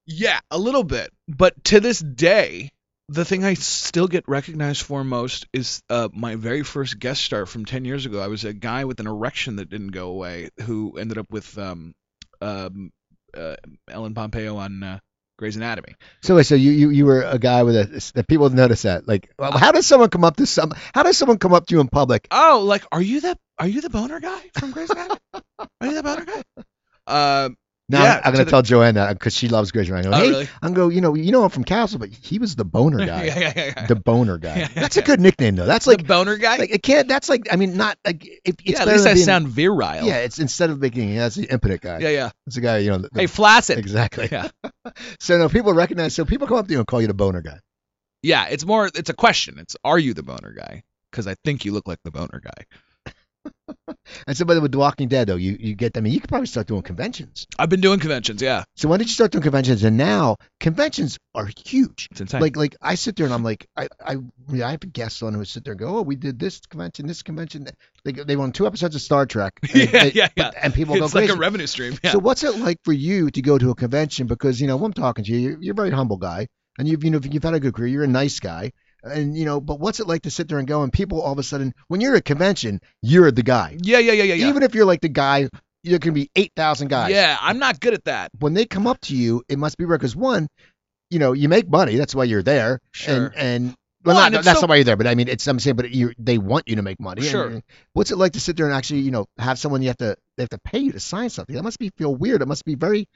[0.06, 1.10] Yeah, a little bit.
[1.28, 2.70] But to this day,
[3.08, 7.44] the thing I still get recognized for most is uh, my very first guest star
[7.46, 8.20] from 10 years ago.
[8.20, 11.58] I was a guy with an erection that didn't go away who ended up with
[11.58, 11.92] um,
[12.40, 12.90] um,
[13.36, 13.56] uh,
[13.88, 14.98] Ellen Pompeo on uh,
[15.40, 15.94] Grey's Anatomy.
[16.22, 19.08] So so you, you you were a guy with a that people notice that.
[19.08, 20.74] Like, well, how does someone come up to some?
[20.94, 22.28] How does someone come up to you in public?
[22.30, 23.38] Oh, like, are you that?
[23.58, 25.18] Are you the boner guy from Grey's Anatomy?
[25.32, 26.42] are you the boner guy?
[27.06, 27.56] Um,
[27.90, 30.10] Now Yeah, I'm, I'm to gonna the- tell Joanne that because she loves Grey's Anatomy.
[30.10, 30.48] Go, oh, hey, really?
[30.62, 33.24] I'm go, you know, you know him from Castle, but he was the boner guy.
[33.24, 33.86] yeah, yeah, yeah.
[33.86, 34.68] The boner guy.
[34.74, 35.66] That's a good nickname though.
[35.66, 36.56] That's like the like, boner guy.
[36.56, 37.08] like it can't.
[37.08, 40.06] That's like, I mean, not like it, it's yeah, at least I being- sound virile.
[40.06, 41.98] Yeah, it's instead of making that's the impotent guy.
[41.98, 42.30] yeah, yeah.
[42.46, 42.98] It's a guy, you know.
[42.98, 43.78] the- Hey, flaccid.
[43.78, 44.28] exactly.
[44.30, 44.48] Yeah.
[45.20, 46.14] So no, people recognize.
[46.14, 47.58] So people come up to you and call you the boner guy.
[48.22, 48.86] Yeah, it's more.
[48.94, 49.58] It's a question.
[49.58, 50.82] It's are you the boner guy?
[51.10, 52.64] Because I think you look like the boner guy.
[54.26, 55.96] And so, but with The Walking Dead though, you you get.
[55.96, 57.46] I mean, you could probably start doing conventions.
[57.58, 58.42] I've been doing conventions.
[58.42, 59.84] Yeah, So when did you start doing conventions?
[59.84, 62.08] And now conventions are huge.
[62.10, 62.40] it's insane.
[62.40, 64.16] Like like I sit there and I'm like I I
[64.52, 67.22] I have guests on who sit there and go, oh, we did this convention, this
[67.22, 67.66] convention.
[68.04, 69.52] They they won two episodes of Star Trek.
[69.62, 70.60] And yeah, they- yeah, but- yeah.
[70.62, 71.36] And people go It's like crazy.
[71.36, 71.98] a revenue stream.
[72.02, 72.12] Yeah.
[72.12, 74.26] So what's it like for you to go to a convention?
[74.26, 76.88] Because you know, when I'm talking to you, you're, you're a very humble guy, and
[76.88, 77.88] you've you know you've had a good career.
[77.88, 78.72] You're a nice guy,
[79.04, 79.60] and you know.
[79.60, 81.74] But what's it like to sit there and go and people all of a sudden,
[81.88, 83.76] when you're at a convention, you're the guy.
[83.80, 84.48] yeah, yeah, yeah, yeah, yeah.
[84.48, 85.48] Even if you're like the guy,
[85.84, 87.10] there can be eight thousand guys.
[87.10, 88.30] yeah, I'm not good at that.
[88.38, 90.46] When they come up to you, it must be rare because one,
[91.10, 91.96] you know, you make money.
[91.96, 92.80] That's why you're there.
[92.92, 93.26] Sure.
[93.26, 93.74] And and
[94.04, 95.58] well, Well, not and that's so- not why you're there, but I mean, it's I'm
[95.58, 97.22] saying, but you they want you to make money.
[97.22, 97.48] and- Sure.
[97.48, 99.98] and what's it like to sit there and actually, you know, have someone you have
[99.98, 101.54] to they have to pay you to sign something?
[101.54, 102.40] That must be feel weird.
[102.42, 103.06] It must be very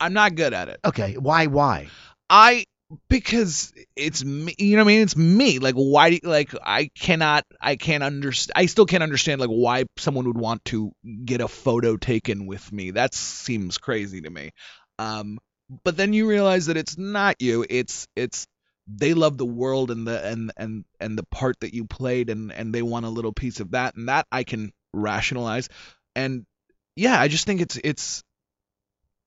[0.00, 0.78] I'm not good at it.
[0.84, 1.14] okay.
[1.16, 1.46] Why?
[1.46, 1.88] Why?
[2.28, 2.64] I
[3.08, 4.54] because it's me.
[4.58, 5.02] You know what I mean?
[5.02, 5.58] It's me.
[5.58, 6.10] Like why?
[6.10, 7.44] do- Like I cannot.
[7.60, 8.52] I can't understand.
[8.56, 10.92] I still can't understand like why someone would want to
[11.24, 12.92] get a photo taken with me.
[12.92, 14.50] That seems crazy to me.
[14.98, 15.38] Um,
[15.84, 17.64] but then you realize that it's not you.
[17.68, 18.46] It's it's
[18.86, 22.52] they love the world and the and and and the part that you played and
[22.52, 25.68] and they want a little piece of that and that I can rationalize.
[26.14, 26.46] And
[26.94, 28.22] yeah, I just think it's it's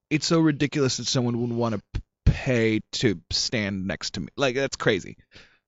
[0.09, 2.01] it's so ridiculous that someone would want to
[2.31, 4.27] pay to stand next to me.
[4.35, 5.17] Like that's crazy.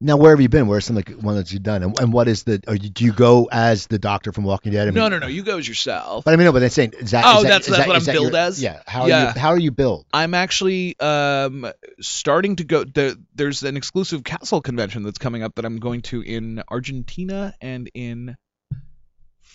[0.04, 0.66] Now, where have you been?
[0.66, 1.84] Where's some like one that you've done?
[1.84, 2.60] And, and what is the?
[2.68, 4.82] You, do you go as the doctor from Walking Dead?
[4.88, 5.28] I mean, no, no, no.
[5.28, 6.26] You go as yourself.
[6.26, 6.52] But I mean, no.
[6.52, 7.24] But they're saying is that?
[7.24, 8.60] Oh, is that- that's- is that's that- what I'm that billed your- as?
[8.64, 8.82] Yeah.
[8.88, 9.26] How Yeah.
[9.26, 9.40] are you?
[9.40, 10.08] How are you billed?
[10.12, 12.84] I'm actually um starting to go.
[12.84, 17.54] There, there's an exclusive castle convention that's coming up that I'm going to in Argentina
[17.62, 18.36] and in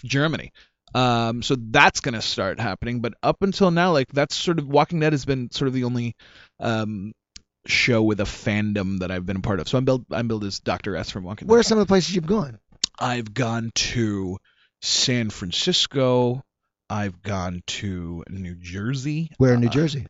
[0.04, 0.52] Germany.
[0.96, 3.00] Um, so that's gonna start happening.
[3.00, 5.84] But up until now, like that's sort of Walking Dead has been sort of the
[5.84, 6.14] only
[6.58, 7.12] um
[7.66, 9.68] show with a fandom that I've been a part of.
[9.68, 10.06] So I'm billed.
[10.10, 11.50] I'm billed as Doctor S from Walking Dead.
[11.50, 12.58] Where are some of the places you've gone?
[12.98, 14.38] I've gone to
[14.80, 16.42] San Francisco.
[16.88, 19.30] I've gone to New Jersey.
[19.38, 20.06] Where in New Uh, Jersey?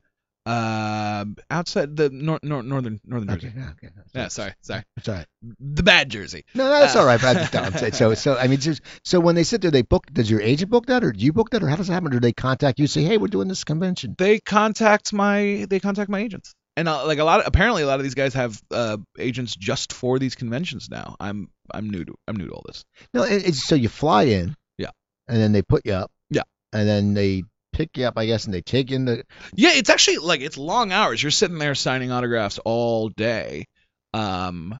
[0.46, 3.48] Uh, outside the nor- nor- northern northern Jersey.
[3.48, 3.88] Okay, okay.
[4.14, 4.84] Yeah, sorry, sorry.
[4.96, 5.26] It's all right.
[5.58, 6.44] The bad Jersey.
[6.54, 7.20] No, no, that's Uh, all right.
[7.20, 8.14] But saying so.
[8.14, 10.06] So I mean, just so when they sit there, they book.
[10.12, 12.12] Does your agent book that, or do you book that, or how does it happen?
[12.12, 14.14] Do they contact you, say, hey, we're doing this convention?
[14.16, 16.54] They contact my they contact my agents.
[16.76, 19.56] And uh, like a lot of apparently a lot of these guys have uh, agents
[19.56, 21.16] just for these conventions now.
[21.18, 22.84] I'm I'm new to I'm new to all this.
[23.12, 24.54] No, it's so you fly in.
[24.78, 24.90] Yeah.
[25.26, 26.12] And then they put you up.
[26.30, 26.42] Yeah.
[26.72, 27.42] And then they
[27.76, 29.24] pick you up, I guess, and they take you into.
[29.54, 31.22] Yeah, it's actually like it's long hours.
[31.22, 33.66] You're sitting there signing autographs all day,
[34.14, 34.76] um,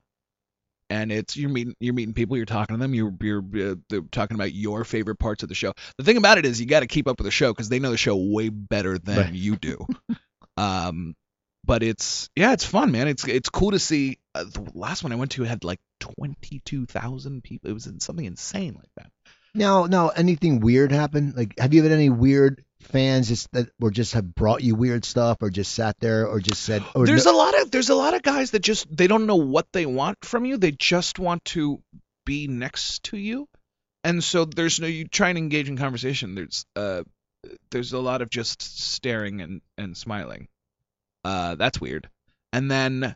[0.88, 2.36] and it's you're meeting you're meeting people.
[2.36, 2.94] You're talking to them.
[2.94, 3.44] You're you're
[3.92, 5.72] uh, talking about your favorite parts of the show.
[5.99, 7.78] The thing about it is you got to keep up with the show because they
[7.78, 9.32] know the show way better than Right.
[9.32, 9.86] you do.
[10.57, 11.14] um,
[11.64, 13.09] but it's yeah, it's fun, man.
[13.09, 14.18] It's it's cool to see.
[14.34, 17.70] Uh, the last one I went to had like twenty two thousand people.
[17.70, 19.11] It was something insane like that.
[19.55, 21.32] Now, now, anything weird happen?
[21.34, 25.05] Like, have you had any weird fans just that were just have brought you weird
[25.05, 27.89] stuff, or just sat there, or just said, or there's no- a lot of there's
[27.91, 30.57] a lot of guys that just they don't know what they want from you.
[30.57, 31.82] They just want to
[32.24, 33.49] be next to you,
[34.05, 36.34] and so there's no you try and engage in conversation.
[36.34, 37.03] There's uh
[37.70, 40.49] there's a lot of just staring and and smiling.
[41.24, 42.09] Uh, that's weird.
[42.53, 43.14] And then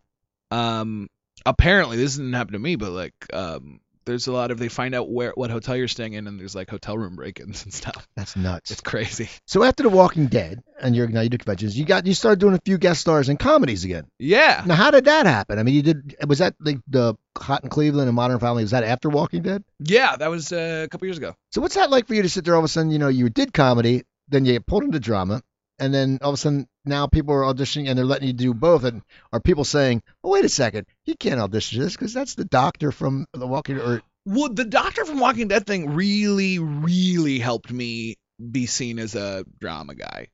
[0.50, 1.08] um
[1.46, 3.80] apparently this didn't happen to me, but like um
[4.10, 6.54] there's a lot of they find out where what hotel you're staying in, and there's
[6.54, 8.06] like hotel room break-ins and stuff.
[8.16, 8.70] that's nuts.
[8.70, 9.28] It's crazy.
[9.46, 12.40] So after The Walking Dead, and you're now you do conventions, you got you started
[12.40, 14.06] doing a few guest stars in comedies again.
[14.18, 14.62] Yeah.
[14.66, 15.58] Now, how did that happen?
[15.58, 18.64] I mean, you did was that like the Hot in Cleveland and Modern Family?
[18.64, 19.64] Was that after Walking Dead?
[19.78, 21.34] Yeah, that was uh, a couple years ago.
[21.52, 22.90] So what's that like for you to sit there all of a sudden?
[22.90, 25.42] You know, you did comedy, then you pulled into drama,
[25.80, 28.54] and then all of a sudden now people are auditioning and they're letting you do
[28.54, 28.84] both.
[28.84, 29.02] And
[29.32, 32.92] are people saying, "Oh, wait a second, you can't audition this because that's the doctor
[32.92, 34.02] from The Walking Dead"?
[34.26, 38.16] Well, the Doctor from Walking Dead thing really, really helped me
[38.50, 40.28] be seen as a drama guy,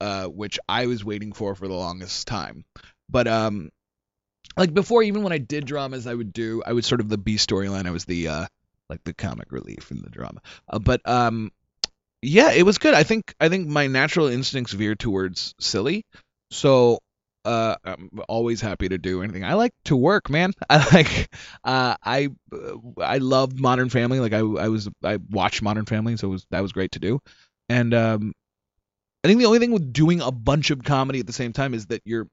[0.00, 2.64] uh, which I was waiting for for the longest time.
[3.08, 3.70] But um,
[4.56, 7.18] like before, even when I did dramas, I would do I was sort of the
[7.18, 7.86] B storyline.
[7.86, 8.46] I was the uh,
[8.88, 10.40] like the comic relief in the drama.
[10.68, 11.50] Uh, but um,
[12.24, 12.94] yeah, it was good.
[12.94, 16.04] I think I think my natural instincts veer towards silly,
[16.50, 16.98] so
[17.44, 19.44] uh, I'm always happy to do anything.
[19.44, 20.52] I like to work, man.
[20.70, 24.20] I like uh, I uh, I loved Modern Family.
[24.20, 26.98] Like I I was I watched Modern Family, so it was that was great to
[26.98, 27.20] do.
[27.68, 28.32] And um,
[29.22, 31.74] I think the only thing with doing a bunch of comedy at the same time
[31.74, 32.26] is that your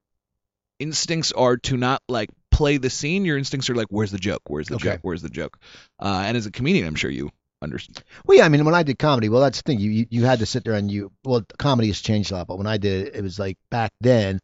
[0.80, 3.26] instincts are to not like play the scene.
[3.26, 4.42] Your instincts are like, where's the joke?
[4.48, 4.90] Where's the Okay.
[4.92, 5.00] joke?
[5.04, 5.58] Where's the joke?
[6.00, 7.32] Uh, and as a comedian, I'm sure you
[7.62, 8.04] understand.
[8.26, 9.80] well, yeah, I mean, when I did comedy, well, that's the thing.
[9.80, 12.48] You you, you had to sit there and you well, comedy has changed a lot,
[12.48, 14.40] but when I did it, it was like back then.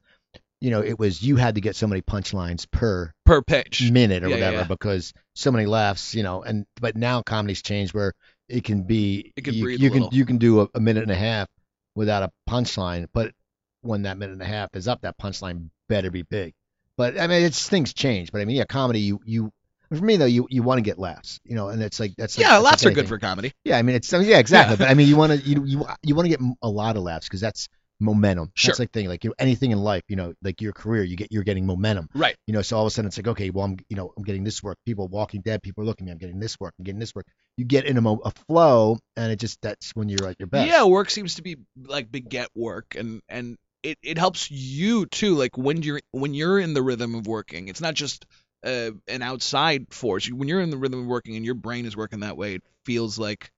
[0.59, 3.91] You know, it was you had to get so many punchlines per Per pitch.
[3.91, 4.63] minute or Yeah, whatever yeah.
[4.63, 8.13] because so many laughs, you know, and but now comedy's changed where
[8.49, 11.11] it can be It can you, you can you can do a, a minute and
[11.11, 11.47] a half
[11.93, 13.33] without a punchline, but
[13.81, 16.53] when that minute and a half is up, that punchline better be big.
[16.97, 18.31] But I mean, it's things change.
[18.31, 19.51] But I mean, yeah, comedy you you
[19.89, 22.37] for me though you you want to get laughs, you know, and it's like that's
[22.37, 23.53] Yeah, that's laughs like are good for comedy.
[23.63, 24.73] Yeah, I mean it's yeah exactly.
[24.73, 24.77] Yeah.
[24.77, 27.03] But I mean you want to you you you want to get a lot of
[27.03, 27.67] laughs because that's
[27.99, 28.51] momentum.
[28.53, 28.69] Sure.
[28.69, 31.15] That's like thing like you know, anything in life, you know, like your career, you
[31.15, 32.35] get you're getting momentum Right.
[32.45, 34.23] you know, so all of a sudden it's like, okay, well, I'm, you know, I'm
[34.23, 34.77] getting this work.
[34.85, 36.11] People Walking Dead, people are looking at me.
[36.13, 36.73] I'm getting this work.
[36.79, 37.25] I'm getting this work.
[37.57, 40.47] You get in a, mo- a flow, and it just that's when you're at your
[40.47, 40.69] best.
[40.69, 45.35] Yeah, work seems to be like beget work, and and it, it helps you too.
[45.35, 48.25] Like when you're when you're in the rhythm of working, it's not just
[48.63, 50.29] uh, an outside force.
[50.29, 52.63] When you're in the rhythm of working and your brain is working that way, it
[52.85, 53.51] feels like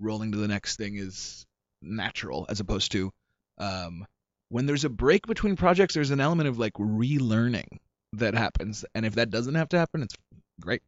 [0.00, 1.46] rolling to the next thing is
[1.82, 3.12] natural, as opposed to
[3.58, 4.06] um,
[4.48, 5.94] when there's a break between projects.
[5.94, 7.78] There's an element of like relearning
[8.14, 10.14] that happens, and if that doesn't have to happen, it's
[10.60, 10.82] great.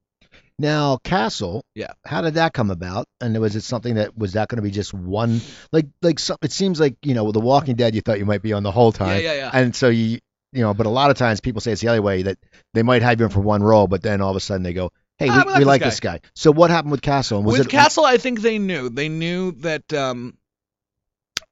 [0.59, 1.65] Now Castle.
[1.75, 1.93] Yeah.
[2.05, 3.07] How did that come about?
[3.21, 5.41] And was it something that was that going to be just one?
[5.73, 8.27] Like like some, it seems like you know with The Walking Dead, you thought you
[8.27, 9.51] might be on the whole time, Yeah, yeah, yeah.
[9.53, 10.19] and so you
[10.53, 12.39] you know, but a lot of times people say it's the other way that
[12.75, 14.73] they might have you in for one role, but then all of a sudden they
[14.73, 16.21] go, hey, Ah, we, we we like like this this guy.
[16.35, 17.39] So what happened with Castle?
[17.39, 18.89] And was with it Castle, I think they knew.
[18.89, 20.39] They knew that um,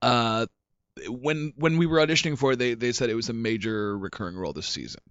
[0.01, 0.47] uh,
[1.09, 4.37] when when we were auditioning for it, they they said it was a major recurring
[4.37, 5.03] role this season.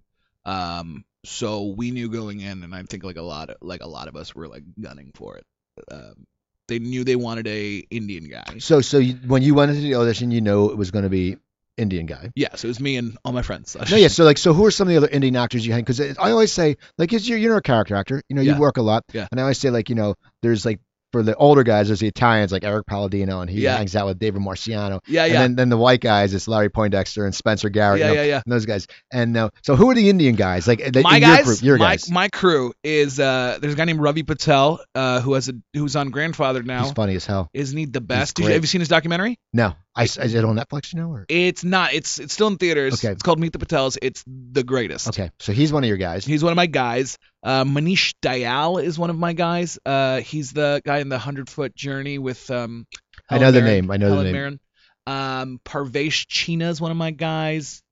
[0.44, 3.88] Um, so we knew going in, and I think like a lot of like a
[3.88, 5.44] lot of us were like gunning for it.
[5.90, 6.26] Um,
[6.68, 8.58] they knew they wanted a Indian guy.
[8.58, 11.10] So so you, when you went into the audition, you know it was going to
[11.10, 11.36] be
[11.76, 12.30] Indian guy.
[12.34, 13.76] Yeah, so it was me and all my friends.
[13.90, 14.08] No, yeah.
[14.08, 15.84] So like, so who are some of the other Indian actors you had?
[15.84, 18.22] Because I always say, like, 'cause you're you're a character actor.
[18.28, 18.58] You know, you Yeah.
[18.58, 19.04] work a lot.
[19.12, 19.26] Yeah.
[19.30, 20.80] And I always say, like, you know, there's like
[21.12, 23.76] for the older guys, there's the Italians like Erik Palladino, and he Yeah.
[23.76, 24.98] hangs out with David Marciano.
[25.06, 25.34] Yeah, yeah.
[25.34, 28.00] And then then the white guys, it's Larry Poindexter and Spencer Garrett.
[28.00, 28.42] yeah, you know, yeah, yeah.
[28.44, 28.86] and those guys.
[29.12, 30.66] And uh, so who are the Indian guys?
[30.66, 32.10] Like that, my guys, your group, your my, guys.
[32.10, 35.94] my crew is uh, there's a guy named Ravi Patel uh, who has a who's
[35.94, 36.82] on Grandfather now.
[36.82, 37.48] He's funny as hell.
[37.54, 38.34] Isn't he the best?
[38.36, 39.38] Did you, have you seen his documentary?
[39.52, 41.10] No, I, is it on Netflix, you know?
[41.10, 41.24] Or?
[41.28, 41.94] It's not.
[41.94, 42.94] It's it's still in theaters.
[43.02, 43.12] Okay.
[43.12, 43.96] It's called Meet the Patels.
[44.02, 45.08] It's the greatest.
[45.08, 46.24] Okay, so he's one of your guys.
[46.24, 47.16] He's one of my guys.
[47.42, 49.78] Uh, Manish Dayal is one of my guys.
[49.86, 52.86] Uh, he's the guy in the hundred foot journey with um.
[53.30, 53.90] I Helen know the Mirren- name.
[53.90, 54.32] I know the Helen name.
[54.34, 54.60] Mirren.
[55.06, 57.82] Um, Parvesh Cheena is one of my guys.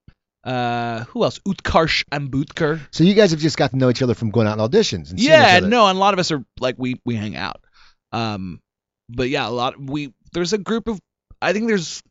[0.44, 1.38] Uh, who else?
[1.48, 2.80] Utkarsh Ambudkar.
[2.90, 5.11] So you guys have just got to know each other from going out in auditions
[5.11, 7.64] and Yeah, no, and a lot of us are like we we hang out.
[8.12, 8.61] Um,
[9.09, 11.00] but yeah, a lot we there's a group of
[11.45, 12.03] I think there's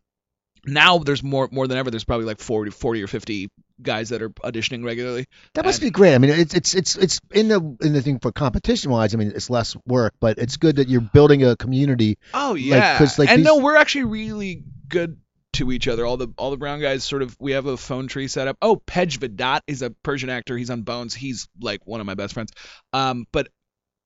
[0.65, 1.91] now there's more more than ever.
[1.91, 3.49] There's probably like 40, 40 or fifty
[3.81, 5.25] guys that are auditioning regularly.
[5.55, 6.15] That must And- be great.
[6.15, 9.13] I mean, it's it's it's it's in the in the thing for competition wise.
[9.13, 12.17] I mean, it's less work, but it's good that you're building a community.
[12.33, 15.17] Oh yeah, 'cause, like, and these- no, we're actually really good
[15.53, 16.05] to each other.
[16.05, 18.57] All the all the brown guys sort of we have a phone tree set up.
[18.61, 20.57] Oh, Pej Vahdat is a Persian actor.
[20.57, 21.13] He's on Bones.
[21.13, 22.53] He's like one of my best friends.
[22.93, 23.49] Um, but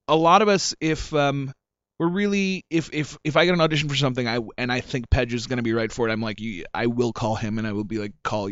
[0.08, 1.52] a lot of us, if um,
[2.00, 5.10] we're really if if if I get an audition for something, I and I think
[5.10, 7.68] Pej is gonna be right for it, I'm like, you, I will call him and
[7.68, 8.50] I will be like, call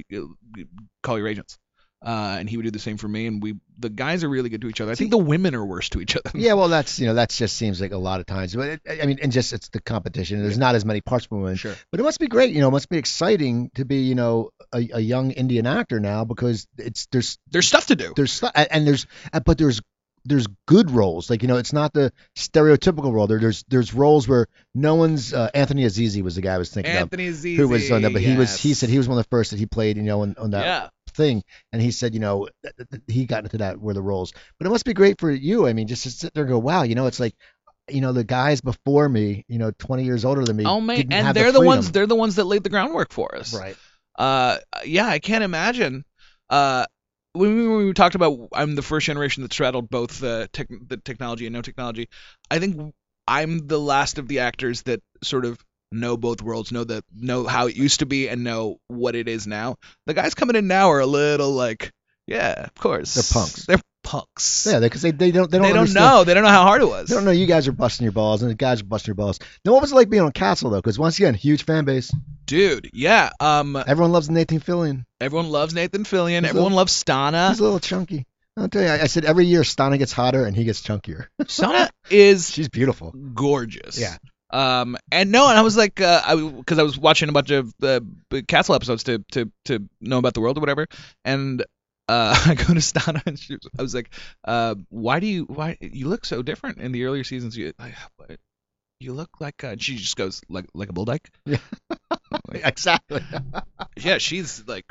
[1.04, 1.58] call your agents.
[2.06, 4.50] Uh, and he would do the same for me, and we the guys are really
[4.50, 4.92] good to each other.
[4.92, 6.30] I think the women are worse to each other.
[6.36, 9.02] Yeah, well, that's you know that just seems like a lot of times, but it,
[9.02, 10.40] I mean, and just it's the competition.
[10.44, 11.74] There's not as many parts for women, Sure.
[11.90, 12.54] but it must be great.
[12.54, 16.00] You know, it must be exciting to be you know a, a young Indian actor
[16.00, 18.14] now because it's there's There's stuff to do.
[18.16, 19.08] there's and there's
[19.44, 19.82] but there's
[20.26, 24.28] there's good roles like you know it's not the stereotypical role there there's there's roles
[24.28, 27.68] where no one's uh, Anthony Azizi was the guy I was thinking Anthony Azizi, who
[27.68, 29.58] was on that but he was he said he was one of the first that
[29.58, 30.90] he played you know on, on that yeah.
[31.12, 34.34] thing and he said you know th- th- he got into that were the roles
[34.60, 36.60] but it must be great for you I mean just to sit there and go
[36.60, 37.36] wow you know it's like
[37.90, 41.08] you know the guys before me you know 20 years older than me Oh man,
[41.12, 43.54] and they're the, the, ones they're the ones that laid the groundwork for us.
[43.54, 43.78] right
[44.18, 46.06] Uh, yeah, I can't imagine.
[46.50, 46.86] Uh,
[47.36, 50.68] when we, when we talked about I'm the first generation that straddled both uh, tech,
[50.70, 52.10] the technology and no technology.
[52.50, 52.94] I think
[53.28, 55.60] I'm the last of the actors that sort of
[55.92, 59.28] know both worlds, know the know how it used to be, and know what it
[59.28, 59.76] is now.
[60.06, 61.92] The guys coming in now are a little like,
[62.28, 63.66] yeah, of course, They're punks.
[63.66, 64.66] They're punks.
[64.70, 66.24] yeah because they, they don't they don't they don't understand- know.
[66.24, 67.10] They don't know how hard it was.
[67.10, 69.16] They don't know you guys are busting your balls, and the guys are busting your
[69.16, 69.40] balls.
[69.66, 70.78] Now, what was it like being on Castle though?
[70.78, 72.14] Because once again, huge fan base.
[72.46, 72.90] dude.
[72.94, 73.32] Yeah.
[73.40, 73.76] Um.
[73.76, 75.04] Everyone loves Nathan Fillion.
[75.20, 76.42] Everyone loves Nathan Fillion.
[76.42, 77.50] He's Everyone little- loves Stana.
[77.50, 78.26] He's a little chunky.
[78.58, 81.28] I'll tell you, I, I said every year Stana gets hotter and he gets chunkier.
[81.42, 83.12] Stana is She's beautiful.
[83.34, 84.00] gorgeous.
[84.00, 84.16] Yeah.
[84.52, 87.50] Um, and no, and I was like, uh, I because I was watching a bunch
[87.52, 90.88] of the uh, Castle episodes to to to know about the world or whatever,
[91.26, 91.66] and
[92.08, 94.10] uh, I go to Stana and she, I was like,
[94.44, 97.56] uh, why do you why you look so different in the earlier seasons?
[97.58, 98.40] You like,
[99.00, 101.30] you look like uh, she just goes like like a bull dyke.
[102.54, 103.22] Exactly.
[103.98, 104.86] Yeah, she's like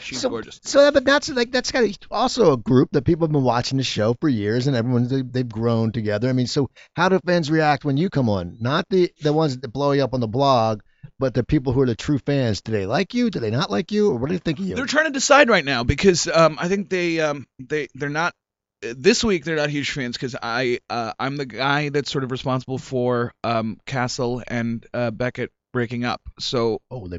[0.00, 0.60] she's So- gorgeous.
[0.64, 3.78] So, but that's like that's kind of also a group that people have been watching
[3.78, 6.28] the show for years, and everyone's they, they've grown together.
[6.28, 8.56] I mean, so how do fans react when you come on?
[8.60, 10.80] Not the the ones that blow you up on the blog,
[11.18, 12.60] but the people who are the true fans.
[12.60, 13.30] Do they like you?
[13.30, 14.10] Do they not like you?
[14.10, 14.74] Or what do they think of you?
[14.74, 18.34] They're trying to decide right now because um, I think they um, they they're not
[18.82, 22.30] this week they're not huge fans because I uh, I'm the guy that's sort of
[22.30, 26.20] responsible for um, Castle and uh, Beckett breaking up.
[26.38, 27.18] So oh, they.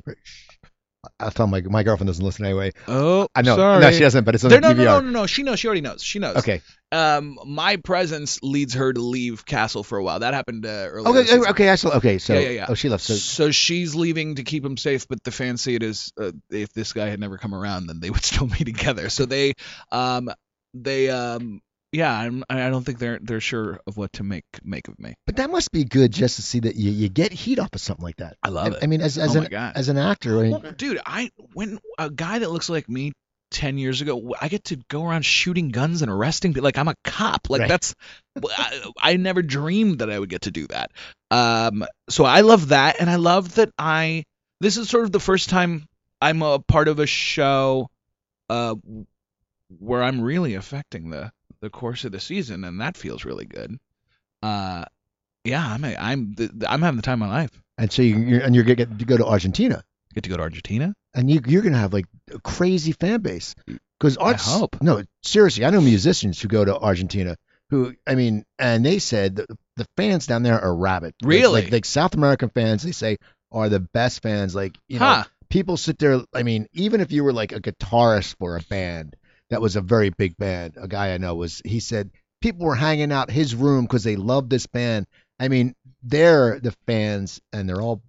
[1.20, 2.74] I'll tell my my girlfriend doesn't listen anyway.
[2.88, 3.56] oh I know.
[3.56, 3.82] sorry.
[3.82, 4.86] No, she doesn't, but it's on They're- the no, DVR.
[4.86, 5.26] no, no, no, no.
[5.28, 5.60] She knows.
[5.60, 6.04] She already knows.
[6.04, 6.38] She knows.
[6.38, 6.62] Okay.
[6.91, 10.19] Um, my presence leads her to leave Castle for a while.
[10.19, 11.21] That happened uh, earlier.
[11.21, 11.49] Okay.
[11.49, 11.67] Okay.
[11.67, 12.17] Actually, okay.
[12.17, 12.33] So.
[12.33, 12.65] Yeah, yeah, yeah.
[12.69, 13.03] Oh, she left.
[13.03, 13.13] So.
[13.13, 16.71] So she's leaving to keep him safe, but the fancy see it as uh, if
[16.73, 19.09] this guy had never come around, then they would still be together.
[19.09, 19.53] So they,
[19.91, 20.29] um,
[20.73, 21.61] they, um,
[21.91, 25.13] yeah, I'm, I don't think they're they're sure of what to make make of me.
[25.25, 27.81] But that must be good just to see that you, you get heat off of
[27.81, 28.35] something like that.
[28.43, 28.83] I love I, it.
[28.83, 31.79] I mean, as as oh an as an actor, I mean, Well, dude, I when
[31.97, 33.13] a guy that looks like me.
[33.52, 36.88] 10 years ago I get to go around shooting guns and arresting people like I'm
[36.88, 37.50] a cop.
[37.50, 37.70] Like Right.
[37.70, 37.95] that's
[38.45, 40.91] I, I never dreamed that I would get to do that.
[41.32, 44.26] Um so I love that and I love that I
[44.60, 45.88] this is sort of the first time
[46.22, 47.89] I'm a part of a show
[48.50, 48.76] uh
[49.80, 53.78] where I'm really affecting the the course of the season and that feels really good.
[54.43, 54.86] Uh
[55.43, 57.62] yeah I'm a, I'm the, I'm having the time of my life.
[57.78, 59.84] And so you you're, and you're gonna get to go to Argentina,
[60.14, 63.55] get to go to Argentina and you you're gonna have like a crazy fan base
[63.99, 64.45] because I arts.
[64.45, 64.78] hope.
[64.82, 67.36] No, seriously, I know musicians who go to Argentina
[67.70, 71.14] who I mean, and they said that the fans down there are rabid.
[71.22, 71.62] Like- Really?
[71.64, 73.18] like, like South American fans, they say
[73.51, 74.55] are the best fans.
[74.55, 76.22] Like you know, huh people sit there.
[76.34, 79.16] I mean, even if you were like a guitarist for a band
[79.49, 82.76] that was a very big band, a guy I know was, he said people were
[82.76, 85.05] hanging out his room because they loved this band.
[85.39, 88.01] I mean, they're the fans, and they're all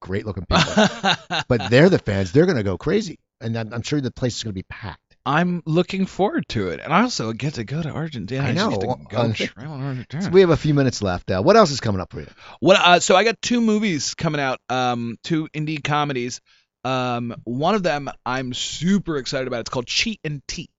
[0.00, 1.14] great looking people,
[1.48, 2.32] but they're the fans.
[2.32, 5.00] They're gonna go crazy, and I'm, I'm sure the place is gonna be packed.
[5.26, 8.42] I'm looking forward to it, and I also get to go to Argentina.
[8.42, 8.70] I get know.
[8.70, 10.22] to Uh, travel in Argentina.
[10.24, 11.30] So we have a few minutes left.
[11.30, 12.26] Uh, what else is coming up for you?
[12.60, 12.76] What?
[12.80, 16.40] Uh, so I got two movies coming out, um, two indie comedies.
[16.84, 19.60] Um, one of them I'm super excited about.
[19.60, 20.70] It's called Chee and T,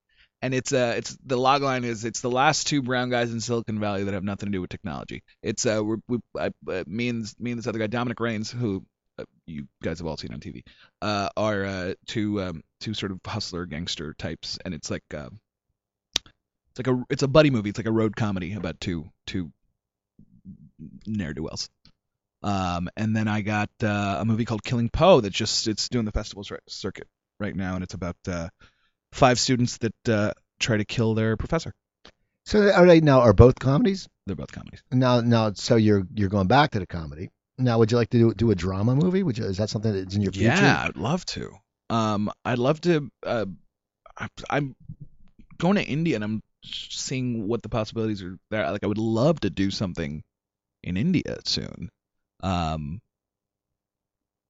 [0.42, 3.40] and it's uh, it's the log line is it's the last two brown guys in
[3.42, 5.22] Silicon Valley that have nothing to do with technology.
[5.44, 8.50] It's uh, we're, we, I, uh, me and me and this other guy Dominic Rains,
[8.50, 8.84] who
[9.46, 10.64] you guys have all seen on TV,
[11.02, 15.30] uh, are uh, two um, two sort of hustler gangster types, and it's like uh,
[16.26, 17.70] it's like a it's a buddy movie.
[17.70, 19.52] It's like a road comedy about two two
[21.06, 21.70] ne'er do wells.
[22.44, 26.06] Um, and then I got uh, a movie called Killing Poe that just it's doing
[26.06, 27.08] the festival cir- circuit
[27.40, 28.50] right now, and it's about uh,
[29.12, 31.74] five students that uh, try to kill their professor.
[32.46, 34.08] So are they now are both comedies?
[34.26, 34.82] They're both comedies.
[34.92, 37.30] Now, now, so you're you're going back to the comedy.
[37.62, 39.24] Now, would you like to do, do a drama movie?
[39.24, 40.48] Would you, is that something that's in your future?
[40.48, 41.52] Yeah, I'd love to.
[41.90, 43.10] Um, I'd love to.
[43.26, 43.46] Uh,
[44.18, 44.76] I, I'm
[45.58, 48.70] going to India and I'm seeing what the possibilities are there.
[48.72, 50.24] Like, I would love to do something
[50.84, 51.90] in India soon.
[52.42, 53.02] Um,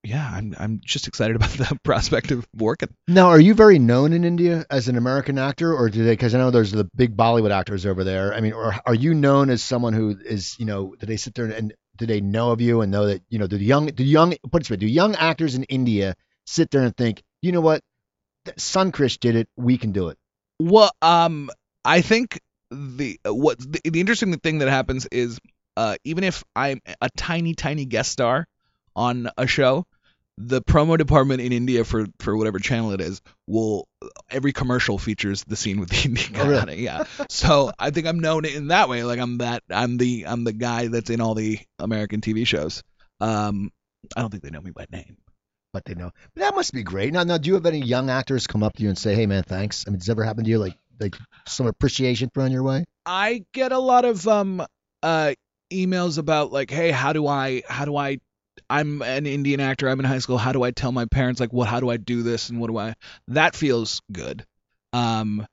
[0.03, 2.89] yeah, I'm I'm just excited about the prospect of working.
[3.07, 6.13] Now, are you very known in India as an American actor, or do they?
[6.13, 8.33] Because I know there's the big Bollywood actors over there.
[8.33, 11.35] I mean, or are you known as someone who is, you know, do they sit
[11.35, 13.85] there and do they know of you and know that, you know, do the young,
[13.85, 16.15] do young, put it do young actors in India
[16.47, 17.81] sit there and think, you know what,
[18.57, 20.17] Sunkrish did it, we can do it.
[20.59, 21.51] Well, um,
[21.85, 22.39] I think
[22.71, 25.39] the what the, the interesting thing that happens is
[25.77, 28.47] uh, even if I'm a tiny, tiny guest star
[28.95, 29.85] on a show,
[30.47, 33.87] the promo department in India for for whatever channel it is will
[34.29, 36.81] every commercial features the scene with the Indian guy Oh, really?
[36.83, 37.03] Yeah.
[37.29, 39.03] So I think I'm known in that way.
[39.03, 42.83] Like I'm that I'm the I'm the guy that's in all the American TV shows.
[43.19, 43.71] Um,
[44.15, 45.17] I don't think they know me by name.
[45.73, 46.11] But they know.
[46.33, 47.13] But that must be great.
[47.13, 49.25] Now, now, do you have any young actors come up to you and say, "Hey,
[49.25, 49.85] man, thanks"?
[49.87, 51.15] I mean, does it ever happen to you, like, like
[51.47, 52.83] some appreciation thrown your way?
[53.05, 54.65] I get a lot of um
[55.01, 55.33] uh
[55.71, 58.17] emails about like, hey, how do I how do I
[58.71, 61.51] I'm an Indian actor, I'm in high school, how do I tell my parents like
[61.51, 62.95] what how do I do this and what do I
[63.27, 64.45] that feels good.
[64.93, 65.45] Um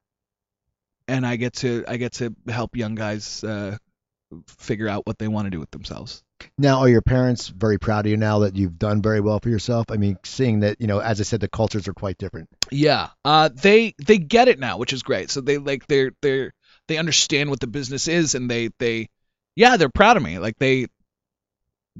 [1.09, 3.77] and I get to I get to help young guys uh
[4.47, 6.23] figure out what they want to do with themselves.
[6.57, 9.49] Now, are your parents very proud of you now that you've done very well for
[9.49, 9.87] yourself?
[9.91, 12.49] I mean, seeing that, you know, as I said, the cultures are quite different.
[12.71, 13.09] Yeah.
[13.25, 15.31] Uh they they get it now, which is great.
[15.31, 16.53] So they like they're they're
[16.87, 19.09] they understand what the business is and they they
[19.57, 20.39] yeah, they're proud of me.
[20.39, 20.87] Like they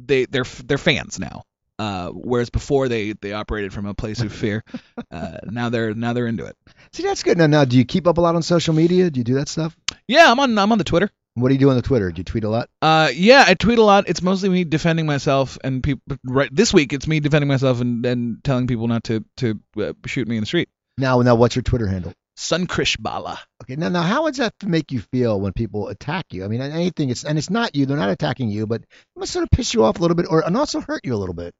[0.07, 1.45] they they're they're fans now.
[1.79, 4.65] Uh whereas before they they operated from a place of fear.
[5.11, 6.57] Uh now they're now they're into it.
[6.93, 7.39] See, that's good.
[7.39, 9.11] Now, now, do you keep up a lot on social media?
[9.11, 9.77] Do you do that stuff?
[10.07, 11.11] Yeah, I'm on I'm on the Twitter.
[11.35, 12.11] What do you do on the Twitter?
[12.11, 12.69] Do you tweet a lot?
[12.83, 14.09] Uh yeah, I tweet a lot.
[14.09, 18.05] It's mostly me defending myself and people right this week it's me defending myself and
[18.05, 20.69] and telling people not to to uh, shoot me in the street.
[20.99, 22.13] Now, now, what's your Twitter handle?
[22.39, 23.41] Sunkrish Bala.
[23.63, 26.45] Okay, now, now, how does that make you feel when people attack you?
[26.45, 29.33] I mean, anything, it's and it's not you; they're not attacking you, but it must
[29.33, 31.35] sort of piss you off a little bit, or and also hurt you a little
[31.35, 31.53] bit.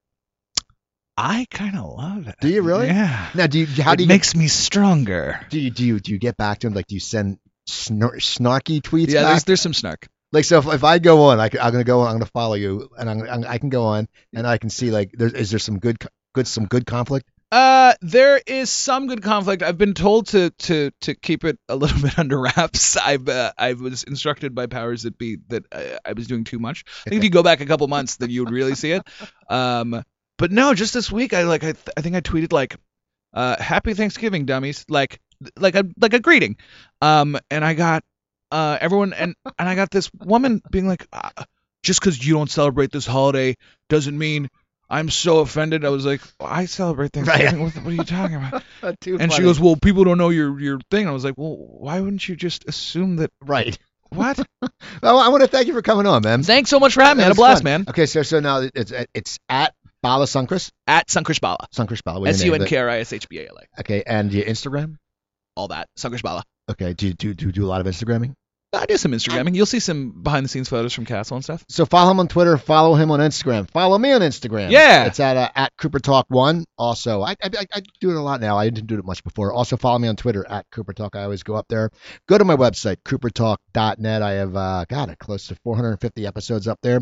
[1.17, 2.35] I kind of love it.
[2.39, 2.87] Do you really?
[2.87, 3.29] Yeah.
[3.35, 3.65] Now, do you?
[3.83, 4.07] How it do you?
[4.07, 5.45] makes me stronger.
[5.49, 6.73] do you do you do you get back to them?
[6.73, 9.31] Like, do you send snor- snarky tweets yeah, back?
[9.31, 10.07] there's there's some snark.
[10.31, 12.07] Like, so if, if I go on, I, am gonna go on.
[12.07, 14.91] I'm gonna follow you, and I'm, I'm I can go on, and I can see
[14.91, 15.97] like, there's is there some good
[16.33, 17.29] good some good conflict?
[17.51, 19.63] Uh, there is some good conflict.
[19.63, 22.95] I've been told to to to keep it a little bit under wraps.
[22.95, 26.59] I've uh, I was instructed by powers that be that I, I was doing too
[26.59, 26.83] much.
[27.07, 29.03] I think if you go back a couple months, then you would really see it.
[29.49, 30.03] Um,
[30.37, 32.77] but no, just this week, I like I, th- I think I tweeted like,
[33.33, 35.19] uh, "Happy Thanksgiving, dummies!" Like
[35.57, 36.57] like a like a greeting.
[37.01, 38.03] Um, and I got
[38.51, 41.31] uh everyone and and I got this woman being like, uh,
[41.81, 43.57] "Just because you don't celebrate this holiday
[43.89, 44.49] doesn't mean."
[44.89, 45.85] I'm so offended.
[45.85, 47.61] I was like, I celebrate Thanksgiving.
[47.61, 48.63] What, what are you talking about?
[49.05, 51.07] And she goes, Well, people don't know your your thing.
[51.07, 53.31] I was like, Well, why wouldn't you just assume that?
[53.45, 53.77] right.
[54.09, 54.39] What?
[55.01, 56.43] Well, I want to thank you for coming on, man.
[56.43, 57.23] Thanks so much for having me.
[57.23, 57.63] Had a blast, fun.
[57.63, 57.85] man.
[57.89, 61.67] Okay, so so now it's it's at Bala Sunkris, At Sunkrish Bala.
[61.73, 62.27] Sunkris Bala.
[62.27, 62.53] S U?
[62.53, 63.79] N K R I S H B A L A.
[63.81, 64.97] Okay, and your Instagram.
[65.55, 65.87] All that.
[65.97, 66.43] Sunkrish Bala.
[66.69, 68.33] Okay, do you do, do you do a lot of Instagramming?
[68.71, 69.55] I do some Instagramming.
[69.55, 71.65] You'll see some behind the scenes photos from Castle and stuff.
[71.69, 74.69] So follow him on Twitter, follow him on Instagram, follow me on Instagram.
[74.69, 75.05] Yeah.
[75.05, 76.65] it's at uh, at Cooper Talk One.
[76.77, 78.57] Also, I, I I I do it a lot now.
[78.57, 79.51] I didn't do it much before.
[79.53, 81.15] Also follow me on Twitter at Cooper Talk.
[81.15, 81.89] I always go up there.
[82.27, 84.21] Go to my website coopertalk.net.
[84.21, 87.01] I have uh, got it close to 450 episodes up there.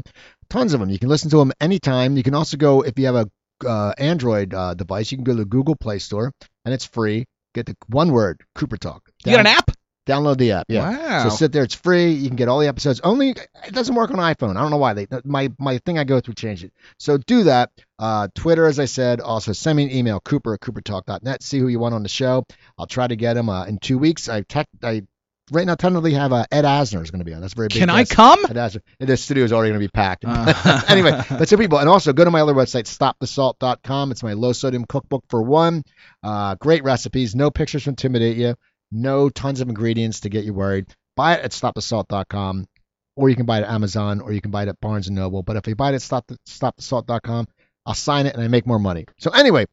[0.49, 0.89] Tons of them.
[0.89, 2.15] You can listen to them anytime.
[2.15, 5.11] You can also go if you have a uh, Android uh, device.
[5.11, 6.31] You can go to the Google Play Store
[6.63, 7.25] and it's free.
[7.53, 9.01] Get the one word Cooper Talk.
[9.25, 9.71] You got an app?
[10.07, 10.65] Download the app.
[10.69, 10.89] Yeah.
[10.89, 11.29] Wow.
[11.29, 11.63] So sit there.
[11.63, 12.11] It's free.
[12.11, 13.01] You can get all the episodes.
[13.01, 14.55] Only it doesn't work on iPhone.
[14.55, 14.93] I don't know why.
[14.93, 16.73] They my my thing I go through changed it.
[16.97, 17.71] So do that.
[17.99, 19.19] Uh, Twitter, as I said.
[19.19, 20.19] Also send me an email.
[20.19, 21.43] Cooper at coopertalk.net.
[21.43, 22.45] See who you want on the show.
[22.77, 24.29] I'll try to get him uh, in two weeks.
[24.29, 25.03] I tech I
[25.51, 27.41] right now tentatively have uh, Ed Asner is going to be on.
[27.41, 27.79] That's very big.
[27.79, 28.39] Can I come?
[28.45, 28.81] Ed Asner.
[28.99, 30.25] The studio is already going to be packed.
[30.25, 30.81] Uh.
[30.87, 34.11] anyway, but so people, and also go to my other website, stopthesalt.com.
[34.11, 35.83] It's my low sodium cookbook for one.
[36.23, 38.55] Uh, great recipes, no pictures to intimidate you,
[38.91, 40.87] no tons of ingredients to get you worried.
[41.15, 42.67] Buy it at stopthesalt.com,
[43.15, 45.15] or you can buy it at Amazon, or you can buy it at Barnes and
[45.15, 45.43] Noble.
[45.43, 47.47] But if you buy it at stop stopthesalt.com,
[47.85, 49.05] I'll sign it and I make more money.
[49.17, 49.65] So anyway,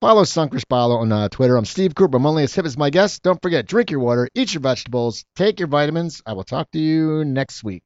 [0.00, 1.56] follow Sunkers Balo on uh, Twitter.
[1.56, 2.16] I'm Steve Cooper.
[2.16, 3.22] I'm only as hip as my guest.
[3.22, 6.22] Don't forget, drink your water, eat your vegetables, take your vitamins.
[6.24, 7.82] I will talk to you next week.